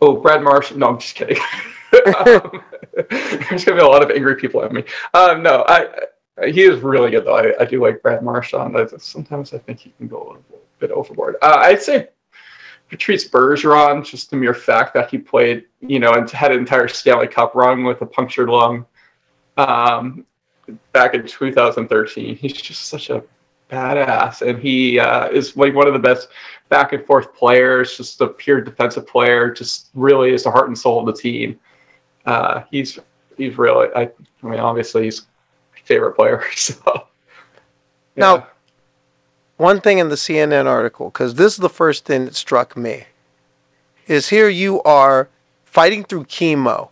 [0.00, 0.80] Oh, Brad Marchand.
[0.80, 1.36] No, I'm just kidding.
[2.26, 2.62] um,
[3.10, 4.84] there's gonna be a lot of angry people at me.
[5.14, 5.88] Um, no, I.
[6.44, 7.36] He is really good though.
[7.36, 8.76] I, I do like Brad Marchand.
[8.76, 10.44] I- Sometimes I think he can go a little
[10.78, 11.36] bit overboard.
[11.42, 12.08] Uh, I'd say
[12.88, 16.88] Patrice Bergeron, just the mere fact that he played, you know, and had an entire
[16.88, 18.84] Stanley Cup run with a punctured lung
[19.56, 20.26] um,
[20.92, 22.36] back in 2013.
[22.36, 23.22] He's just such a
[23.70, 26.28] badass, and he uh, is like one of the best
[26.68, 27.96] back and forth players.
[27.96, 29.50] Just a pure defensive player.
[29.50, 31.58] Just really is the heart and soul of the team.
[32.26, 32.98] Uh, he's
[33.36, 33.88] he's really.
[33.96, 35.26] I, I mean, obviously he's
[35.84, 36.44] favorite player.
[36.56, 37.06] So
[38.16, 38.46] Now-
[39.56, 43.04] One thing in the CNN article, because this is the first thing that struck me,
[44.08, 45.28] is here you are
[45.64, 46.88] fighting through chemo,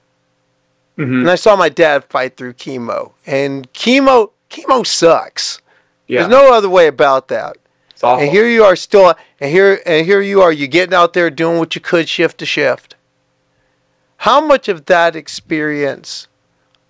[0.96, 1.20] Mhm.
[1.22, 5.61] and I saw my dad fight through chemo, and chemo chemo sucks.
[6.07, 7.57] yeah, There's no other way about that.
[7.90, 8.22] it's awful.
[8.22, 10.53] And here you are still, and here and here you are.
[10.53, 12.94] You getting out there doing what you could shift to shift.
[14.18, 16.29] How much of that experience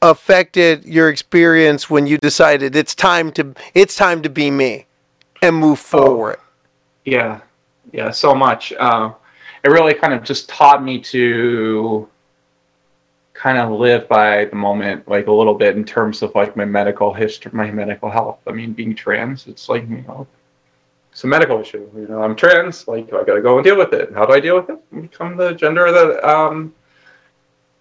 [0.03, 4.87] affected your experience when you decided it's time to it's time to be me
[5.43, 6.39] and move forward?
[7.05, 7.41] Yeah,
[7.93, 8.73] yeah, so much.
[8.75, 9.15] Um,
[9.65, 12.09] it really kind of just taught me to
[13.35, 16.65] kind of live by the moment, like a little bit in terms of like my
[16.65, 18.39] medical history, my medical health.
[18.47, 20.27] I mean, being trans, it's like you know,
[21.13, 21.89] it's a medical issue.
[21.95, 22.87] You know, I'm trans.
[22.87, 24.13] Like, I got to go and deal with it.
[24.15, 24.79] How do I deal with it?
[24.95, 26.75] I become the gender that, um,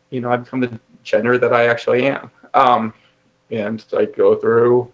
[0.10, 2.32] you know, I become the gender that I actually am.
[2.54, 2.94] Um,
[3.52, 4.92] and I go through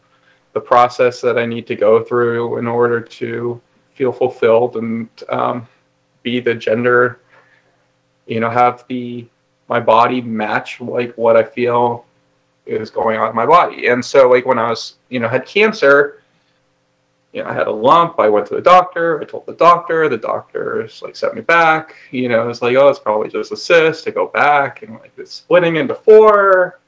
[0.54, 3.62] the process that I need to go through in order to
[3.94, 5.68] feel fulfilled and um,
[6.24, 7.20] be the gender,
[8.26, 9.28] you know, have the
[9.68, 12.06] my body match like what I feel
[12.66, 13.88] is going on in my body.
[13.88, 16.22] And so, like when I was, you know, had cancer,
[17.36, 18.20] you know, I had a lump.
[18.20, 19.22] I went to the doctor.
[19.22, 20.10] I told the doctor.
[20.10, 21.96] The doctor like sent me back.
[22.10, 24.08] You know, it's like, oh, it's probably just a cyst.
[24.08, 26.80] I go back and like it's splitting into four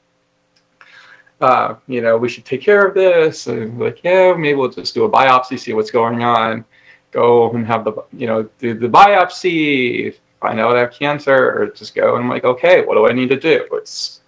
[1.40, 3.46] uh, you know, we should take care of this.
[3.46, 6.64] And like, yeah, maybe we'll just do a biopsy, see what's going on.
[7.10, 11.68] Go and have the, you know, do the biopsy, find out I have cancer, or
[11.68, 13.66] just go and I'm like, okay, what do I need to do?
[13.72, 14.20] It's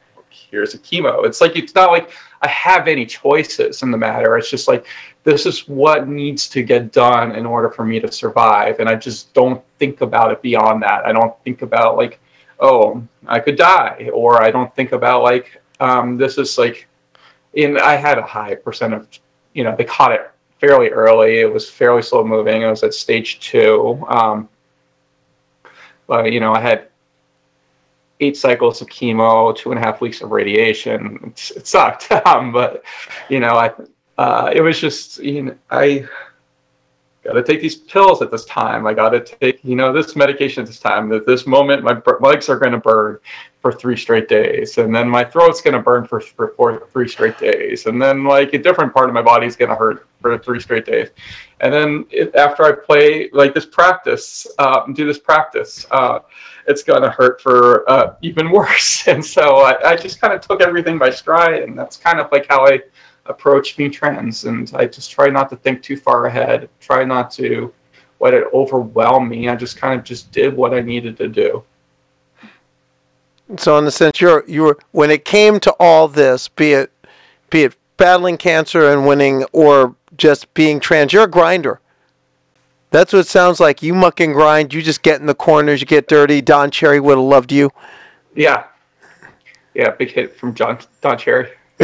[0.53, 1.25] years of chemo.
[1.25, 2.11] It's like it's not like
[2.43, 4.37] I have any choices in the matter.
[4.37, 4.87] It's just like
[5.25, 8.95] this is what needs to get done in order for me to survive, and I
[8.95, 11.05] just don't think about it beyond that.
[11.05, 12.21] I don't think about like,
[12.59, 16.87] oh, I could die, or I don't think about like um, this is like,
[17.55, 19.09] in I had a high percent of,
[19.55, 20.31] you know, they caught it
[20.61, 21.41] fairly early.
[21.41, 22.65] It was fairly slow moving.
[22.65, 24.05] I was at stage two.
[24.09, 24.49] Um,
[26.07, 26.89] but you know, I had
[28.21, 31.21] eight cycles of chemo, two and a half weeks of radiation.
[31.27, 32.85] It's, it sucked, um, but
[33.29, 33.73] you know, I
[34.19, 36.07] uh, it was just you know I
[37.25, 38.87] got to take these pills at this time.
[38.87, 41.13] I got to take you know this medication at this time.
[41.13, 43.19] At this moment, my legs are going to burn
[43.61, 47.09] for three straight days, and then my throat's going to burn for, for for three
[47.09, 50.07] straight days, and then like a different part of my body is going to hurt
[50.21, 51.09] for three straight days.
[51.61, 56.21] And then it, after I play like this practice, uh, do this practice, uh,
[56.67, 59.05] it's going to hurt for uh, even worse.
[59.07, 62.31] And so I, I just kind of took everything by stride, and that's kind of
[62.33, 62.81] like how I
[63.31, 64.45] approach being trans.
[64.45, 67.73] And I just try not to think too far ahead, try not to
[68.21, 69.49] let it overwhelm me.
[69.49, 71.65] I just kind of just did what I needed to do.
[73.57, 76.93] So in the sense you're you were when it came to all this, be it
[77.51, 81.81] be it battling cancer and winning or just being trans, you're a grinder.
[82.91, 83.83] That's what it sounds like.
[83.83, 84.75] You muck and grind.
[84.75, 85.81] You just get in the corners.
[85.81, 86.41] You get dirty.
[86.41, 87.71] Don Cherry would have loved you.
[88.35, 88.65] Yeah,
[89.75, 91.51] yeah, big hit from John Don Cherry.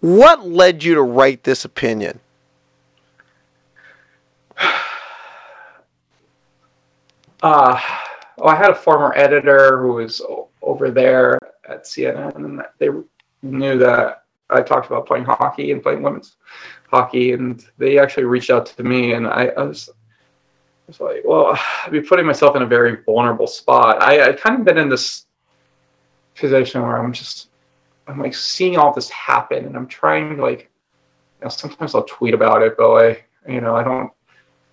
[0.00, 2.20] what led you to write this opinion?
[7.42, 7.80] Uh,
[8.36, 10.20] well, I had a former editor who was
[10.60, 12.88] over there at CNN, and they
[13.42, 16.36] knew that I talked about playing hockey and playing women's
[16.88, 19.88] hockey, and they actually reached out to me, and I, I was,
[20.86, 24.02] was like, well, I'd be putting myself in a very vulnerable spot.
[24.02, 25.26] I, I kind of been in this
[26.34, 27.48] position where I'm just,
[28.10, 30.70] I'm like seeing all this happen, and I'm trying to like,
[31.40, 34.10] you know, sometimes I'll tweet about it, but like, you know, I don't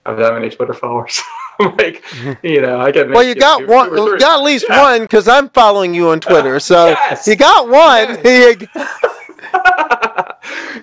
[0.06, 1.22] have that many Twitter followers.
[1.60, 2.04] like,
[2.44, 3.10] you know, I get.
[3.10, 3.90] Well, you got two- one.
[3.90, 4.82] two You got at least Yeah.
[4.82, 6.56] one because I'm following you on Twitter.
[6.56, 7.28] Uh, so Yes.
[7.28, 8.18] you got one.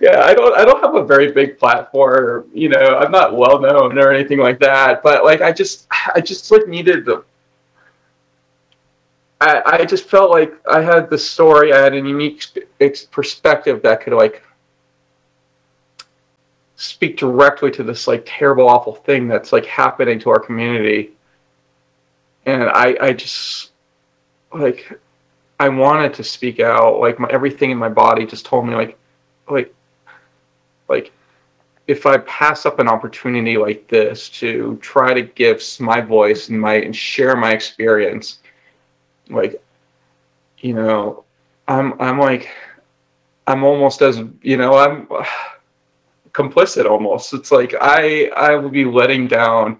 [0.00, 3.58] yeah, I don't I don't have a very big platform, you know, I'm not well
[3.60, 7.24] known or anything like that, but like I just I just like needed the
[9.44, 12.46] I, I just felt like I had the story, I had a unique
[13.10, 14.42] perspective that could like
[16.76, 21.12] speak directly to this like terrible awful thing that's like happening to our community.
[22.46, 23.72] And I I just
[24.50, 24.98] like
[25.60, 26.98] I wanted to speak out.
[26.98, 28.98] Like my everything in my body just told me like
[29.50, 29.74] like
[30.88, 31.12] like
[31.86, 36.58] if I pass up an opportunity like this to try to give my voice and
[36.58, 38.38] my and share my experience,
[39.28, 39.62] like
[40.58, 41.24] you know,
[41.68, 42.50] I'm I'm like
[43.46, 45.06] I'm almost as you know I'm
[46.32, 47.34] complicit almost.
[47.34, 49.78] It's like I I will be letting down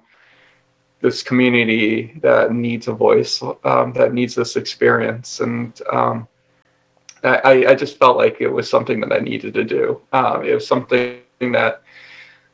[1.01, 6.27] this community that needs a voice, um, that needs this experience, and um,
[7.23, 10.01] I, I just felt like it was something that I needed to do.
[10.13, 11.83] Um, it was something that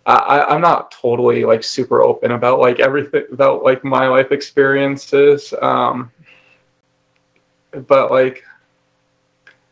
[0.07, 5.53] I, I'm not totally like super open about like everything about like my life experiences,
[5.61, 6.11] um,
[7.73, 8.45] but like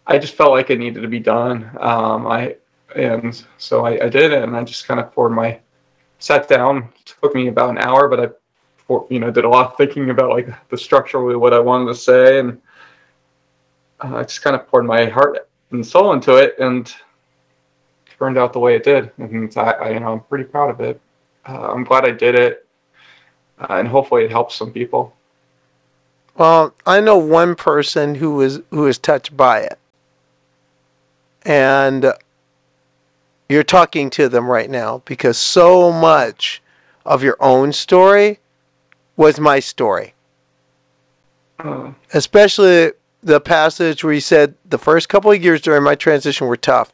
[0.07, 1.71] I just felt like it needed to be done.
[1.81, 2.57] Um, I
[2.97, 5.61] and so I, I did it, and I just kind of poured my
[6.19, 6.89] sat down.
[6.99, 8.29] It took me about an hour, but I
[9.11, 11.87] you know, did a lot of thinking about like the structure of what I wanted
[11.87, 12.61] to say, and
[14.01, 16.93] uh, I just kind of poured my heart and soul into it, and
[18.19, 19.11] turned out the way it did.
[19.19, 21.01] And I, I you know, I'm pretty proud of it.
[21.47, 22.67] Uh, I'm glad I did it,
[23.61, 25.15] uh, and hopefully it helps some people.
[26.39, 29.77] Well, I know one person who was who was touched by it,
[31.43, 32.13] and
[33.49, 36.63] you're talking to them right now because so much
[37.05, 38.39] of your own story
[39.17, 40.15] was my story,
[41.59, 46.47] Uh, especially the passage where you said the first couple of years during my transition
[46.47, 46.93] were tough.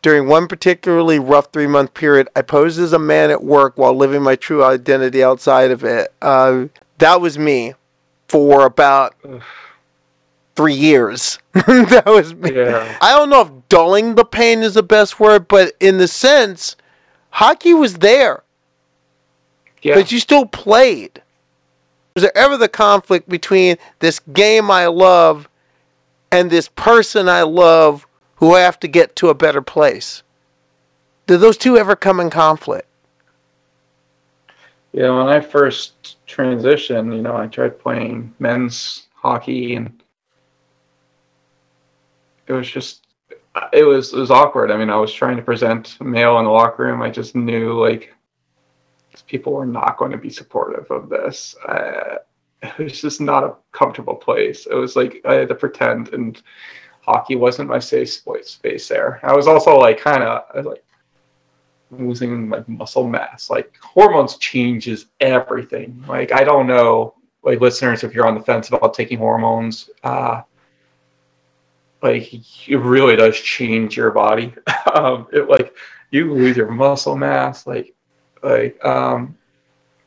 [0.00, 3.94] During one particularly rough three month period, I posed as a man at work while
[3.94, 6.12] living my true identity outside of it.
[6.22, 6.66] Uh,
[6.98, 7.74] that was me
[8.28, 9.14] for about
[10.54, 11.38] three years.
[11.52, 12.54] that was me.
[12.54, 16.08] yeah, I don't know if dulling the pain is the best word, but in the
[16.08, 16.76] sense,
[17.30, 18.42] hockey was there,
[19.82, 21.22] yeah, but you still played.
[22.14, 25.50] Was there ever the conflict between this game I love
[26.32, 28.06] and this person I love
[28.36, 30.22] who I have to get to a better place?
[31.26, 32.88] Did those two ever come in conflict?
[34.96, 35.10] Yeah.
[35.10, 40.02] When I first transitioned, you know, I tried playing men's hockey and
[42.46, 43.06] it was just
[43.72, 44.70] it was it was awkward.
[44.70, 47.02] I mean, I was trying to present male in the locker room.
[47.02, 48.14] I just knew like
[49.26, 51.54] people were not going to be supportive of this.
[51.68, 52.16] Uh,
[52.62, 54.66] it was just not a comfortable place.
[54.66, 56.40] It was like I had to pretend, and
[57.02, 58.10] hockey wasn't my safe
[58.44, 59.20] space there.
[59.22, 60.84] I was also like kind of like
[61.90, 63.50] losing like muscle mass.
[63.50, 66.02] Like hormones changes everything.
[66.08, 70.42] Like I don't know, like listeners, if you're on the fence about taking hormones, uh,
[72.02, 72.32] like
[72.68, 74.54] it really does change your body.
[74.94, 75.74] um, it like
[76.10, 77.94] you lose your muscle mass, like
[78.42, 79.36] like um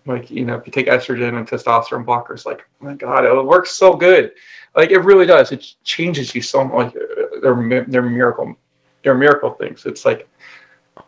[0.05, 3.45] like you know if you take estrogen and testosterone blockers like oh my god it
[3.45, 4.31] works so good
[4.75, 6.93] like it really does it changes you so much
[7.41, 8.55] they're they're miracle
[9.03, 10.27] they're miracle things it's like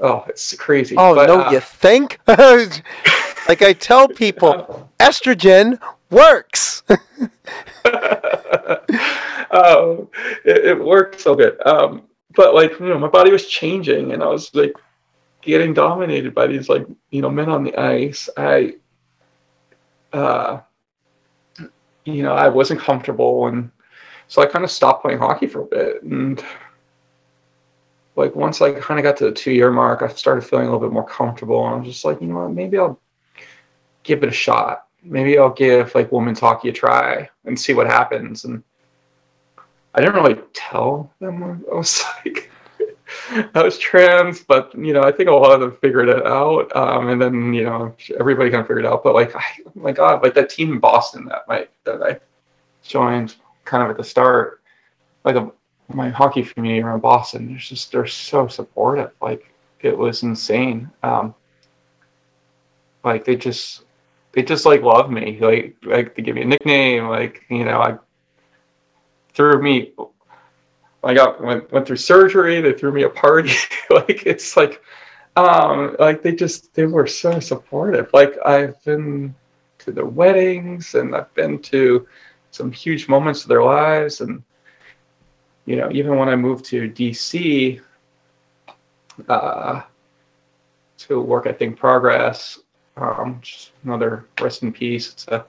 [0.01, 2.19] oh it's crazy Oh But, no, uh, you think?
[2.27, 5.79] like I tell people, estrogen
[6.09, 6.83] works.
[9.51, 10.09] oh,
[10.45, 11.57] it, it worked so good.
[11.65, 12.03] Um,
[12.35, 14.73] but like, you know, my body was changing, and I was like
[15.41, 18.29] getting dominated by these like, you know, men on the ice.
[18.37, 18.75] I,
[20.13, 20.61] uh,
[22.05, 23.71] you know, I wasn't comfortable, and
[24.27, 26.03] so I kind of stopped playing hockey for a bit.
[26.03, 26.43] And
[28.15, 30.87] like once I kind of got to the two-year mark, I started feeling a little
[30.87, 32.99] bit more comfortable, and I was just like, you know what, maybe I'll
[34.03, 34.87] give it a shot.
[35.03, 38.45] Maybe I'll give like women's hockey a try and see what happens.
[38.45, 38.63] And
[39.95, 42.51] I didn't really tell them I was like
[43.55, 46.75] I was trans, but you know, I think a lot of them figured it out.
[46.75, 49.03] Um, and then you know, everybody kind of figured it out.
[49.03, 52.19] But like, I, oh my God, like that team in Boston that my that I
[52.83, 53.35] joined
[53.65, 54.61] kind of at the start,
[55.23, 55.51] like a,
[55.93, 57.47] my hockey community around Boston.
[57.47, 59.11] There's just they're so supportive.
[59.21, 60.89] Like it was insane.
[61.03, 61.33] Um,
[63.03, 63.83] like they just
[64.31, 65.39] they just like love me.
[65.39, 67.07] Like like they give me a nickname.
[67.07, 67.97] Like you know, I
[69.33, 69.93] threw me.
[71.03, 72.61] I got went went through surgery.
[72.61, 73.53] They threw me a party.
[73.89, 74.81] like it's like,
[75.35, 78.09] um, like they just they were so supportive.
[78.13, 79.35] Like I've been
[79.79, 82.07] to their weddings and I've been to
[82.51, 84.43] some huge moments of their lives and
[85.65, 87.81] you know even when I moved to DC
[89.27, 89.81] uh,
[90.99, 92.59] to work at Think Progress,
[92.97, 95.11] um, just another rest in peace.
[95.11, 95.45] It's a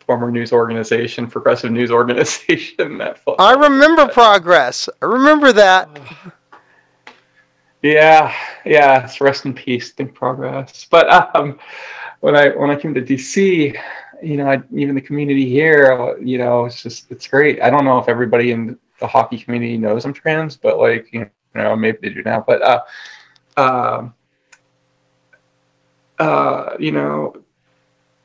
[0.00, 2.98] former news organization, progressive news organization.
[2.98, 4.88] That I remember progress.
[5.02, 5.88] I remember that.
[7.82, 9.04] Yeah, yeah.
[9.04, 9.92] It's rest in peace.
[9.92, 10.86] Think progress.
[10.90, 11.56] But um,
[12.18, 13.78] when I when I came to DC,
[14.22, 17.62] you know, I, even the community here, you know, it's just it's great.
[17.62, 21.30] I don't know if everybody in the hockey community knows I'm trans, but like you
[21.54, 22.44] know, maybe they do now.
[22.46, 22.80] But uh,
[23.56, 24.14] um,
[26.18, 27.36] uh, you know,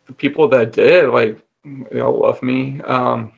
[0.06, 2.82] the people that did like you know love me.
[2.82, 3.34] Um,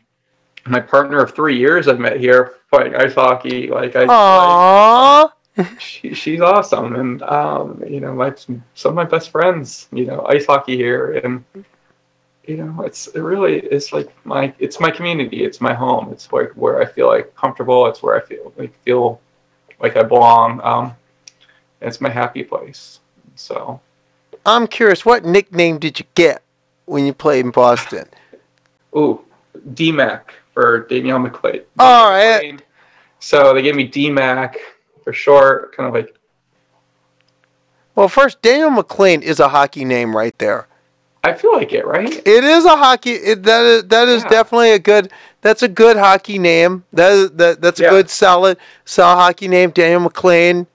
[0.66, 3.68] my partner of three years I've met here playing ice hockey.
[3.68, 5.32] Like I, Aww.
[5.80, 10.26] she, she's awesome, and um, you know, my some of my best friends, you know,
[10.28, 11.44] ice hockey here, and
[12.46, 16.32] you know, it's it really it's like my it's my community, it's my home, it's
[16.32, 19.22] like where I feel like comfortable, it's where I feel like feel
[19.80, 20.60] like I belong.
[20.62, 20.94] Um,
[21.82, 23.00] it's my happy place.
[23.36, 23.80] So
[24.46, 26.44] I'm curious, what nickname did you get
[26.86, 28.08] when you played in Boston?
[28.96, 29.24] Ooh,
[29.70, 30.22] DMAC
[30.54, 31.62] for Danielle McLean.
[31.80, 32.62] All right.
[33.20, 34.56] So they gave me DMAC
[35.04, 36.14] for short, kind of like
[37.96, 40.68] Well, first, Danielle McLean is a hockey name right there.
[41.26, 42.12] I feel like it, right?
[42.28, 43.12] It is a hockey.
[43.12, 44.30] It, that is that is Yeah.
[44.30, 45.12] definitely a good.
[45.42, 46.84] That's a good hockey name.
[46.94, 47.90] That is, that that's a Yeah.
[47.90, 49.70] good solid solid hockey name.
[49.72, 50.68] Danielle McLean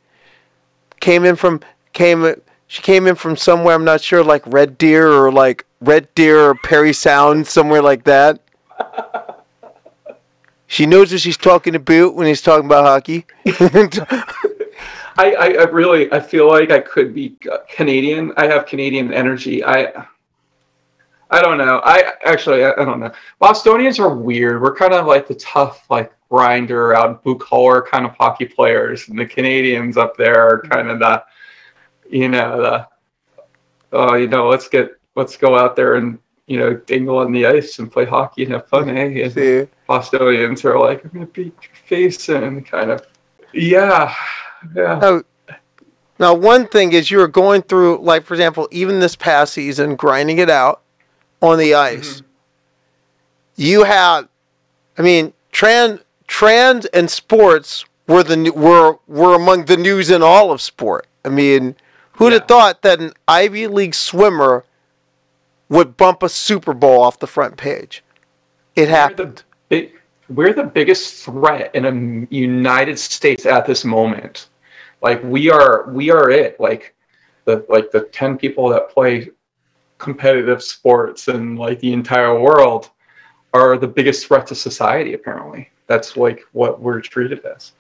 [1.01, 1.61] came in from
[1.93, 2.35] came
[2.67, 6.39] she came in from somewhere I'm not sure like Red Deer or like Red Deer
[6.51, 8.41] or Parry Sound somewhere like that.
[10.71, 13.25] She knows what she's talking about when he's talking about hockey.
[13.47, 17.37] I, I, I really I feel like I could be
[17.75, 18.35] Canadian.
[18.37, 19.65] I have Canadian energy.
[19.65, 20.07] I
[21.31, 21.81] I don't know.
[21.85, 23.13] I actually I, I don't know.
[23.39, 24.63] Bostonians are weird.
[24.63, 29.09] We're kind of like the tough like grinder out blue collar kind of hockey players,
[29.09, 31.23] and the Canadians up there are kind of the
[32.09, 32.89] you know the
[33.93, 37.45] oh you know let's get let's go out there and you know dingle on the
[37.45, 38.89] ice and play hockey and have fun.
[38.89, 39.23] Eh?
[39.25, 39.67] And See?
[39.87, 43.07] Bostonians are like I'm gonna beat your face in kind of
[43.53, 44.15] yeah
[44.75, 44.99] yeah.
[44.99, 45.23] Now,
[46.19, 49.95] now, one thing is you were going through, like for example, even this past season,
[49.95, 50.83] grinding it out
[51.41, 52.21] on the ice.
[52.21, 52.27] Mm-hmm.
[53.57, 54.29] You had,
[54.97, 60.51] I mean, trans, trans and sports were the were were among the news in all
[60.51, 61.07] of sport.
[61.25, 61.77] I mean,
[62.13, 64.65] who'd have thought that an Ivy League swimmer
[65.69, 68.03] would bump a Super Bowl off the front page?
[68.77, 69.43] It happened.
[69.69, 69.93] The big,
[70.29, 71.83] we're the biggest threat in
[72.31, 74.49] the United States at this moment.
[75.03, 76.59] Like we are, we are it.
[76.59, 76.95] Like
[77.45, 79.31] the like the ten people that play
[79.99, 82.91] competitive sports in like the entire world
[83.55, 85.15] are the biggest threat to society.
[85.15, 87.73] Apparently, that's like what we're treated as.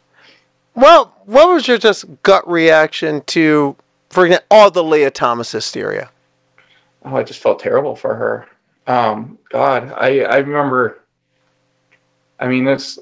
[0.74, 3.74] Well, what was your just gut reaction to,
[4.10, 6.10] for example, all the Lia Thomas hysteria?
[7.04, 8.46] Oh, I just felt terrible for her.
[8.86, 11.00] Um, God, I I remember.
[12.40, 12.98] I mean, it's.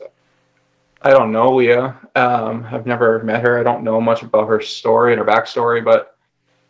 [1.03, 1.97] I don't know Leah.
[2.17, 3.59] Um, I've never met her.
[3.59, 6.16] I don't know much about her story and her backstory, but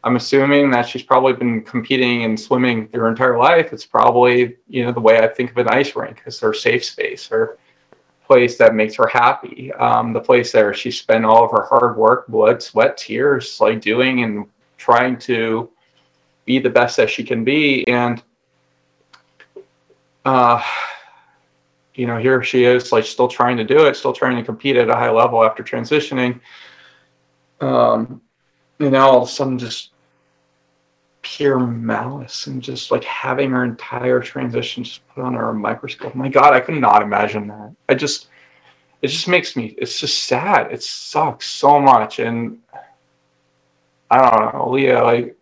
[0.07, 3.73] I'm assuming that she's probably been competing and swimming her entire life.
[3.73, 6.85] It's probably you know the way I think of an ice rink as her safe
[6.85, 7.59] space, her
[8.25, 11.97] place that makes her happy, um, the place where she spent all of her hard
[11.97, 14.47] work, blood, sweat, tears, like doing and
[14.77, 15.71] trying to
[16.45, 18.23] be the best that she can be, and
[20.25, 20.63] uh,
[21.97, 24.77] you know, here she is, like still trying to do it, still trying to compete
[24.77, 26.39] at a high level after transitioning.
[27.61, 28.21] Um,
[28.79, 29.91] and now all of a sudden, just
[31.27, 36.15] pure malice and just like having our entire transition just put on our microscope.
[36.15, 37.75] My God, I could not imagine that.
[37.89, 38.29] I just,
[39.03, 40.71] it just makes me, it's just sad.
[40.71, 42.21] It sucks so much.
[42.21, 42.61] And
[44.09, 45.37] I don't know, Lia, like,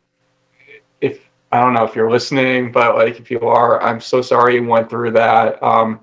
[1.03, 1.21] if
[1.53, 4.65] I don't know if you're listening, but like if you are, I'm so sorry you
[4.65, 5.63] went through that.
[5.63, 6.01] Um,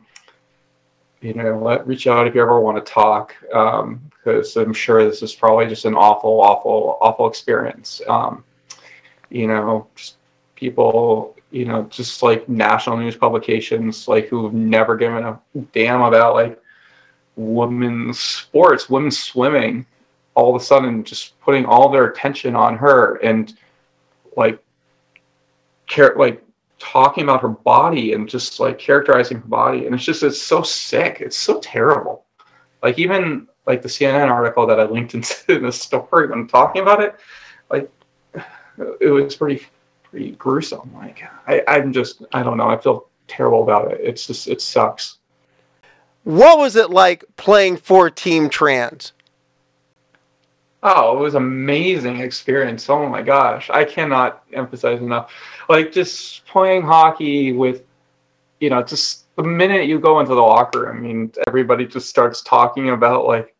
[1.21, 5.03] you know, let reach out if you ever want to talk, um, because I'm sure
[5.03, 7.99] this is probably just an awful, awful, awful experience.
[8.07, 8.43] Um,
[9.32, 10.17] you know, just
[10.55, 15.39] people, you know, just like national news publications, like who've never given a
[15.73, 16.61] damn about like
[17.36, 19.86] women's sports, women's swimming,
[20.36, 23.57] all of a sudden just putting all their attention on her and
[24.38, 24.63] like
[25.88, 26.43] care like
[26.79, 29.86] talking about her body and just like characterizing her body.
[29.86, 31.17] And it's just it's so sick.
[31.21, 32.25] It's so terrible.
[32.82, 36.82] Like even like the cnn article that i linked into in the story when talking
[36.82, 37.15] about it
[37.69, 37.89] like
[38.99, 39.65] it was pretty
[40.03, 44.27] pretty gruesome like i i'm just i don't know i feel terrible about it it's
[44.27, 45.17] just it sucks
[46.23, 49.13] What was it like playing for Team Trans?
[50.84, 52.89] Oh, it was amazing experience.
[52.89, 53.69] Oh my gosh.
[53.69, 55.32] I cannot emphasize enough.
[55.69, 57.84] Like just playing hockey with
[58.59, 62.07] you know, just the minute you go into the locker room, I mean, everybody just
[62.09, 63.55] starts talking about like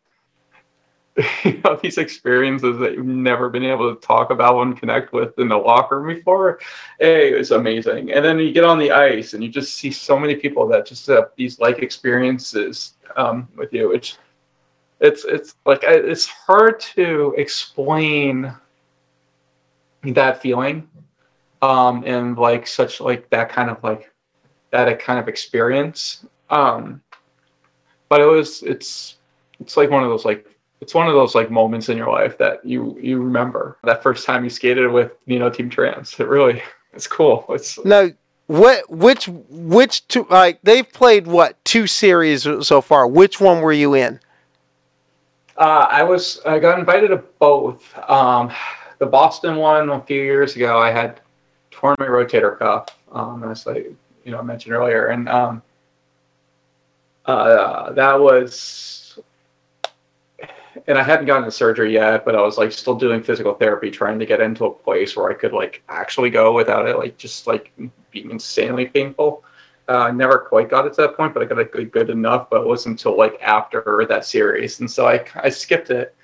[1.44, 5.38] you know, these experiences that you've never been able to talk about and connect with
[5.38, 6.58] in the locker room before.
[6.98, 8.12] Hey, it's amazing.
[8.12, 10.86] And then you get on the ice and you just see so many people that
[10.86, 14.16] just have these like experiences um, with you, which
[15.02, 18.54] it's it's like it's hard to explain
[20.04, 20.88] that feeling
[21.60, 24.12] um and like such like that kind of like
[24.70, 27.02] that kind of experience um
[28.08, 29.16] but it was it's
[29.60, 30.48] it's like one of those like
[30.82, 34.26] it's one of those like moments in your life that you you remember that first
[34.26, 36.60] time you skated with you know team trans it really
[36.92, 38.08] it's cool it's Now,
[38.48, 43.06] what which which two like they've played what two series so far?
[43.06, 44.20] Which one were you in?
[45.56, 47.96] Uh, I was I got invited to both.
[48.10, 48.50] Um,
[48.98, 51.20] the Boston one a few years ago, I had
[51.70, 53.84] torn my rotator cuff, um, as I
[54.24, 55.62] you know mentioned earlier, and um,
[57.26, 59.01] uh, that was,
[60.86, 63.90] and I hadn't gotten the surgery yet, but I was like still doing physical therapy,
[63.90, 67.16] trying to get into a place where I could like actually go without it, like
[67.16, 67.72] just like
[68.10, 69.44] being insanely painful.
[69.88, 72.10] Uh, I never quite got it to that point, but I got it good, good
[72.10, 72.48] enough.
[72.50, 76.14] But it wasn't until like after that series, and so I I skipped it,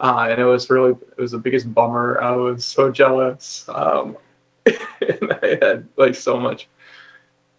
[0.00, 2.20] uh, and it was really it was the biggest bummer.
[2.20, 4.16] I was so jealous, um,
[4.66, 6.68] and I had like so much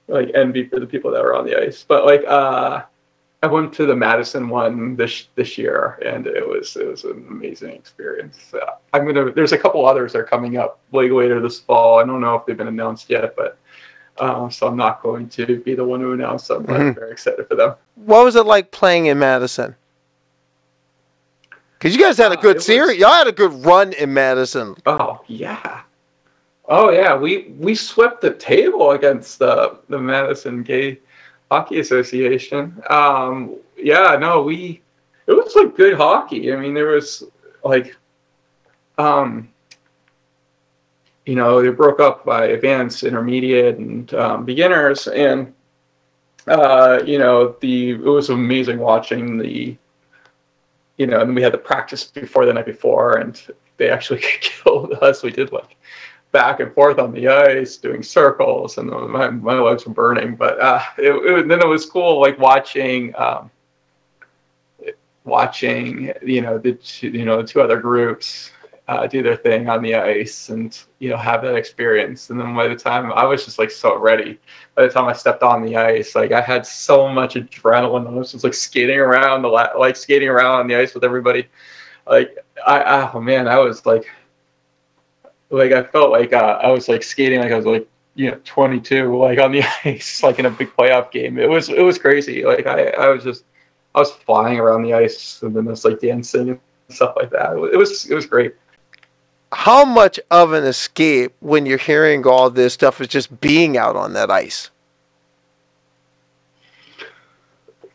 [0.08, 1.84] like envy for the people that were on the ice.
[1.84, 2.84] But like uh,
[3.44, 7.26] I went to the Madison one this this year, and it was it was an
[7.30, 8.38] amazing experience.
[8.54, 12.00] Uh, I'm gonna there's a couple others that are coming up like later this fall.
[12.00, 13.58] I don't know if they've been announced yet, but.
[14.20, 17.12] Um, so I'm not going to be the one to announce them, but I'm very
[17.12, 17.76] excited for them.
[17.94, 19.76] What was it like playing in Madison?
[21.78, 22.98] Because you guys had a Uh, good was- series.
[22.98, 24.76] Y'all had a good run in Madison.
[24.88, 25.82] Oh yeah.
[26.68, 30.98] Oh yeah, we we swept the table against the the Madison Gay
[31.50, 32.82] Hockey Association.
[32.90, 34.82] Um, yeah, no, we
[35.28, 36.54] it was like good hockey.
[36.54, 37.24] I mean, there was
[37.64, 37.96] like,
[38.98, 39.50] um,
[41.26, 45.54] you know, they broke up by advanced, intermediate, and um, beginners, and
[46.48, 49.78] uh, you know, the it was amazing watching the,
[50.98, 53.42] you know, and we had the practice before the night before, and
[53.76, 55.24] they actually killed us.
[55.24, 55.76] We did like
[56.32, 60.36] back and forth on the ice doing circles, and my, my legs were burning.
[60.36, 63.14] But uh, it, it, then it was cool, like watching.
[63.18, 63.52] Um,
[65.28, 68.52] watching you know the two, you know the two other groups
[68.88, 72.56] uh, do their thing on the ice and you know have that experience and then
[72.56, 74.40] by the time i was just like so ready
[74.76, 78.12] by the time i stepped on the ice like i had so much adrenaline i
[78.12, 81.46] was just like skating around the la- like skating around on the ice with everybody
[82.10, 84.10] like i oh man i was like
[85.50, 88.40] like i felt like uh, i was like skating like i was like you know
[88.46, 91.98] 22 like on the ice like in a big playoff game it was it was
[91.98, 93.44] crazy like i i was just
[93.98, 97.54] I was flying around the ice and then just like dancing and stuff like that.
[97.54, 98.54] It was it was great.
[99.52, 103.96] How much of an escape when you're hearing all this stuff is just being out
[103.96, 104.70] on that ice?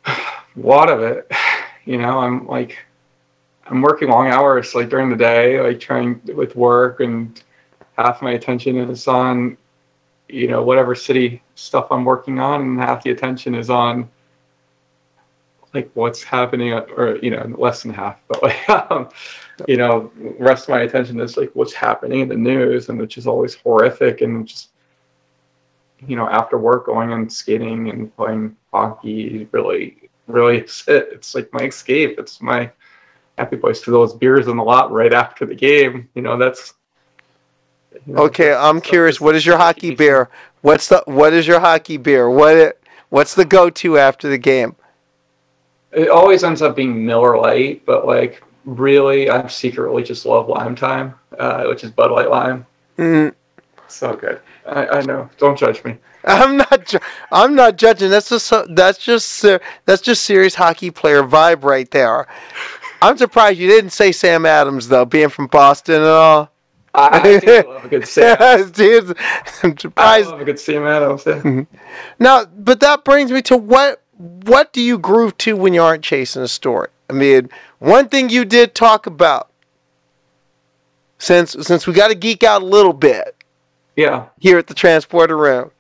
[0.06, 0.16] A
[0.56, 1.30] lot of it.
[1.84, 2.78] You know, I'm like
[3.72, 7.42] I'm working long hours like during the day, like trying with work and
[7.96, 9.56] half my attention is on
[10.28, 14.10] you know whatever city stuff I'm working on and half the attention is on
[15.72, 19.08] like what's happening or you know less than half but like um,
[19.66, 23.16] you know rest of my attention is like what's happening in the news and which
[23.16, 24.68] is always horrific and just
[26.06, 31.08] you know after work going and skating and playing hockey really really it's it.
[31.10, 32.70] it's like my escape it's my
[33.38, 36.74] happy Boys to those beers in the lot right after the game you know that's
[38.06, 40.28] you know, okay i'm curious what is your hockey beer
[40.60, 42.78] what's the what is your hockey beer what
[43.08, 44.76] what's the go-to after the game
[45.92, 50.74] it always ends up being Miller Lite, but like really, I secretly just love Lime
[50.74, 52.66] Time, uh, which is Bud Light Lime.
[52.98, 53.34] Mm.
[53.88, 54.40] So good.
[54.66, 55.28] I, I know.
[55.38, 55.96] Don't judge me.
[56.24, 56.86] I'm not.
[56.86, 56.98] Ju-
[57.30, 58.10] I'm not judging.
[58.10, 58.52] That's just.
[58.70, 59.44] That's just.
[59.44, 62.26] Uh, that's just serious hockey player vibe right there.
[63.02, 66.50] I'm surprised you didn't say Sam Adams though, being from Boston and all.
[66.94, 68.36] I, I do love a good Sam.
[69.62, 70.28] I'm surprised.
[70.28, 71.24] I love a good Sam Adams.
[71.26, 71.34] Yeah.
[71.34, 71.76] Mm-hmm.
[72.18, 76.04] Now, but that brings me to what what do you groove to when you aren't
[76.04, 76.88] chasing a story?
[77.10, 79.50] I mean, one thing you did talk about
[81.18, 83.36] since since we got to geek out a little bit.
[83.96, 84.26] Yeah.
[84.38, 85.70] Here at the transporter room.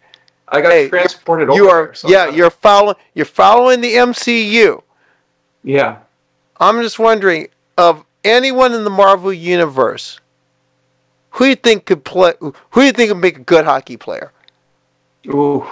[0.48, 1.76] I got hey, transported you over.
[1.76, 2.28] are there, so yeah.
[2.28, 4.82] You're following you're following the MCU.
[5.64, 5.98] Yeah.
[6.62, 10.20] I'm just wondering of anyone in the Marvel universe,
[11.30, 12.34] who you think could play?
[12.40, 14.30] Who you think would make a good hockey player?
[15.26, 15.66] Ooh.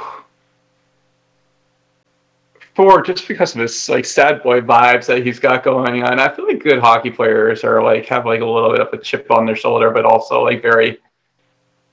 [2.75, 6.35] Thor, just because of his like sad boy vibes that he's got going on, I
[6.35, 9.31] feel like good hockey players are like have like a little bit of a chip
[9.31, 10.99] on their shoulder, but also like very,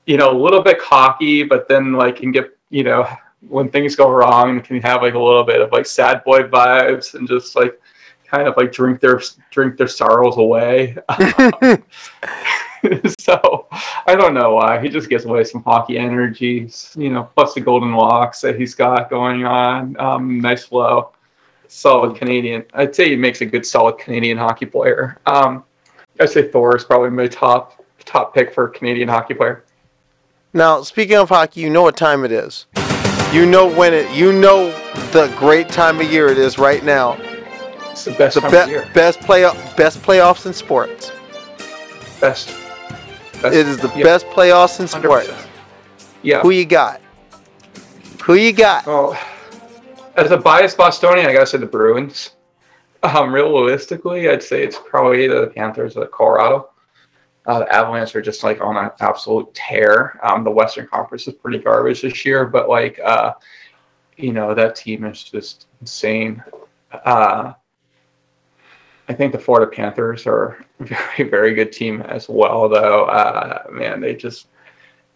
[0.06, 3.08] you know, a little bit cocky, but then like can get you know
[3.48, 7.14] when things go wrong, can have like a little bit of like sad boy vibes
[7.14, 7.80] and just like
[8.28, 9.20] kind of like drink their
[9.50, 10.96] drink their sorrows away.
[13.18, 13.66] so
[14.06, 17.60] I don't know why he just gives away some hockey energy, you know, plus the
[17.60, 19.98] golden locks that he's got going on.
[19.98, 21.12] Um, nice flow,
[21.66, 22.64] solid Canadian.
[22.74, 25.18] I'd say he makes a good solid Canadian hockey player.
[25.26, 25.64] Um,
[26.20, 29.64] I'd say Thor is probably my top top pick for Canadian hockey player.
[30.52, 32.66] Now, speaking of hockey, you know what time it is.
[33.32, 34.10] You know when it.
[34.16, 34.70] You know
[35.12, 37.16] the great time of year it is right now.
[37.98, 38.88] It's the best the time be- of year.
[38.94, 39.42] Best play
[39.76, 41.10] best playoffs in sports.
[42.20, 42.54] Best
[43.42, 44.04] Best, it is the yeah.
[44.04, 45.28] best playoffs in sports.
[45.28, 45.46] 100%.
[46.22, 46.40] Yeah.
[46.42, 47.00] Who you got?
[48.22, 48.84] Who you got?
[48.86, 49.18] Oh,
[50.16, 52.30] as a biased Bostonian, I gotta say the Bruins.
[53.02, 56.70] Um, realistically, I'd say it's probably either the Panthers or the Colorado.
[57.46, 60.20] Uh, the Avalanche are just like on an absolute tear.
[60.22, 63.34] Um, the Western Conference is pretty garbage this year, but like, uh,
[64.16, 66.42] you know, that team is just insane.
[66.92, 67.54] Uh,
[69.08, 70.84] I think the Florida Panthers are a
[71.16, 73.04] very, very good team as well, though.
[73.04, 74.48] Uh, man, they just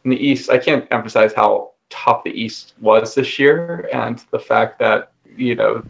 [0.05, 0.51] in the East.
[0.51, 5.55] I can't emphasize how tough the East was this year, and the fact that you
[5.55, 5.85] know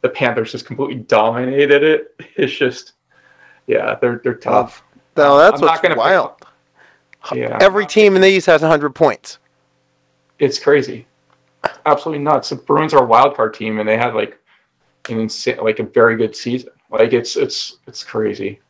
[0.00, 2.14] the Panthers just completely dominated it.
[2.36, 2.92] It's just,
[3.66, 4.82] yeah, they're they're tough.
[5.16, 6.32] No, that's I'm what's not wild.
[7.28, 9.38] Pick, yeah, every team in the East has 100 points.
[10.40, 11.06] It's crazy,
[11.86, 12.48] absolutely nuts.
[12.48, 14.38] The Bruins are a wild card team, and they had like
[15.08, 16.70] an insane, like a very good season.
[16.94, 18.60] Like it's it's it's crazy.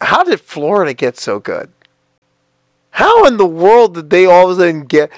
[0.00, 1.70] How did Florida get so good?
[2.90, 5.10] How in the world did they all of a sudden get?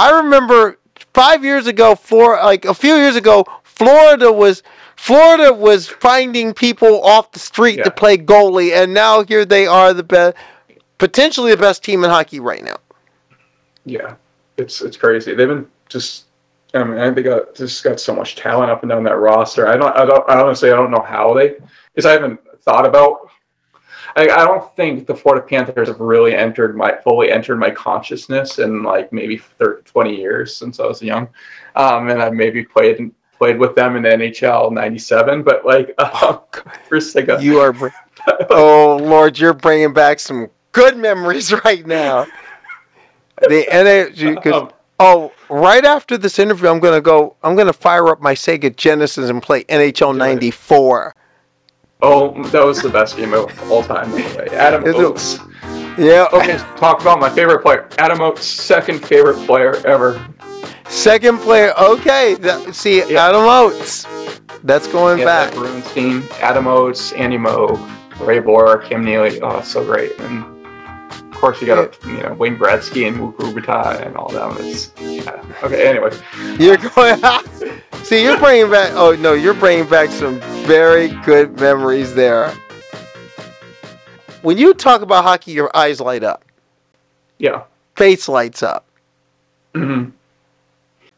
[0.00, 0.78] I remember
[1.14, 4.64] five years ago, four like a few years ago, Florida was
[4.96, 7.84] Florida was finding people off the street yeah.
[7.84, 10.36] to play goalie, and now here they are, the best,
[10.98, 12.78] potentially the best team in hockey right now.
[13.84, 14.16] Yeah,
[14.56, 15.34] it's it's crazy.
[15.34, 16.25] They've been just
[16.76, 19.16] I mean, I think they got just got so much talent up and down that
[19.16, 19.66] roster.
[19.68, 21.56] I don't, I don't, I honestly, I don't know how they,
[21.94, 23.30] because I haven't thought about.
[24.16, 28.58] I, I don't think the Florida Panthers have really entered my fully entered my consciousness
[28.58, 31.28] in like maybe 30, 20 years since I was young,
[31.74, 35.42] um, and I maybe played played with them in the NHL '97.
[35.42, 36.38] But like, uh,
[36.88, 37.72] for Sega, You are.
[37.72, 37.88] br-
[38.50, 42.26] oh Lord, you're bringing back some good memories right now.
[43.40, 44.46] The NHL.
[44.52, 47.36] um, oh, right after this interview, I'm gonna go.
[47.42, 51.14] I'm gonna fire up my Sega Genesis and play NHL '94.
[52.02, 54.12] oh, that was the best game of all time.
[54.14, 55.38] Anyway, Adam Is it- Oates.
[55.98, 56.26] Yeah.
[56.32, 57.88] Okay, talk about my favorite player.
[57.98, 60.22] Adam Oates, second favorite player ever.
[60.88, 61.72] Second player.
[61.78, 62.34] Okay.
[62.34, 63.28] That, see, Yeah.
[63.28, 64.06] Adam Oates.
[64.62, 65.50] That's going Yeah, back.
[65.52, 67.78] that Bruins team, Adam Oates, Andy Moog,
[68.20, 69.40] Ray Bourque, Cam Neely.
[69.40, 70.18] Oh, so great.
[70.20, 70.44] And
[71.46, 74.56] course, you got you know Wayne Gretzky and Luc Robitaille and all them.
[74.58, 75.44] It's yeah.
[75.62, 75.86] okay.
[75.86, 76.10] Anyway,
[76.58, 77.20] You're going.
[78.02, 78.92] see, you're bringing back.
[78.94, 82.50] Oh no, you're bringing back some very good memories there.
[84.42, 86.44] When you talk about hockey, your eyes light up,
[87.38, 87.62] yeah.
[87.94, 88.84] face lights up.
[89.74, 90.06] hmm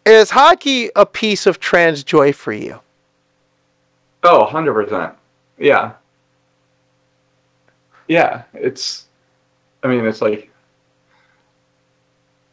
[0.04, 2.80] Is hockey a piece of trans joy for you?
[4.24, 5.14] Oh, 100 percent.
[5.58, 5.92] Yeah.
[8.08, 9.07] Yeah, it's.
[9.88, 10.50] I mean, it's like.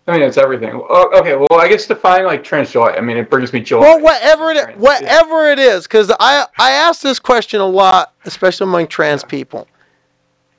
[0.07, 0.69] I mean, it's everything.
[0.73, 2.89] Oh, okay, well, I guess define like trans joy.
[2.89, 3.79] I mean, it brings me joy.
[3.79, 8.65] Well, whatever it, whatever it is, because I I ask this question a lot, especially
[8.65, 9.67] among trans people.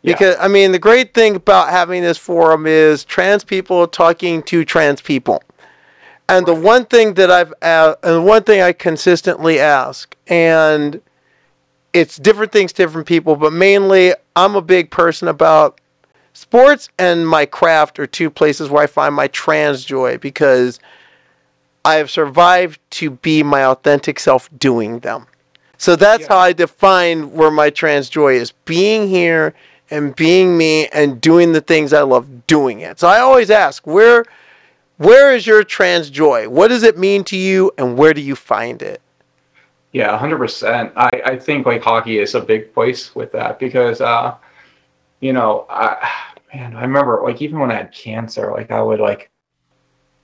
[0.03, 0.15] Yeah.
[0.15, 4.65] Because I mean, the great thing about having this forum is trans people talking to
[4.65, 5.41] trans people,
[6.29, 11.01] and the one thing that I've a- and one thing I consistently ask, and
[11.93, 15.81] it's different things to different people, but mainly I'm a big person about
[16.37, 20.79] sports and my craft are two places where I find my trans joy because
[21.83, 25.27] I have survived to be my authentic self doing them.
[25.79, 26.35] So that's Yeah.
[26.35, 29.55] how I define where my trans joy is being here
[29.91, 33.01] and being me and doing the things I love doing it.
[33.01, 34.25] So I always ask, where
[34.99, 36.49] where is your trans joy?
[36.49, 39.01] What does it mean to you and where do you find it?
[39.93, 40.93] Yeah, hundred percent.
[40.97, 44.35] I, I think like hockey is a big place with that because uh
[45.21, 46.11] you know, I
[46.55, 49.31] man, I remember like even when I had cancer, like I would like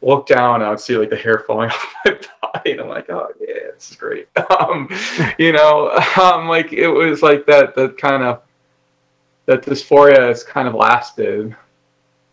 [0.01, 2.89] look down and I would see like the hair falling off my body and I'm
[2.89, 4.29] like, oh yeah, this is great.
[4.61, 4.89] Um,
[5.39, 5.91] you know,
[6.21, 8.43] um like it was like that that kind of
[9.47, 11.55] that dysphoria has kind of lasted,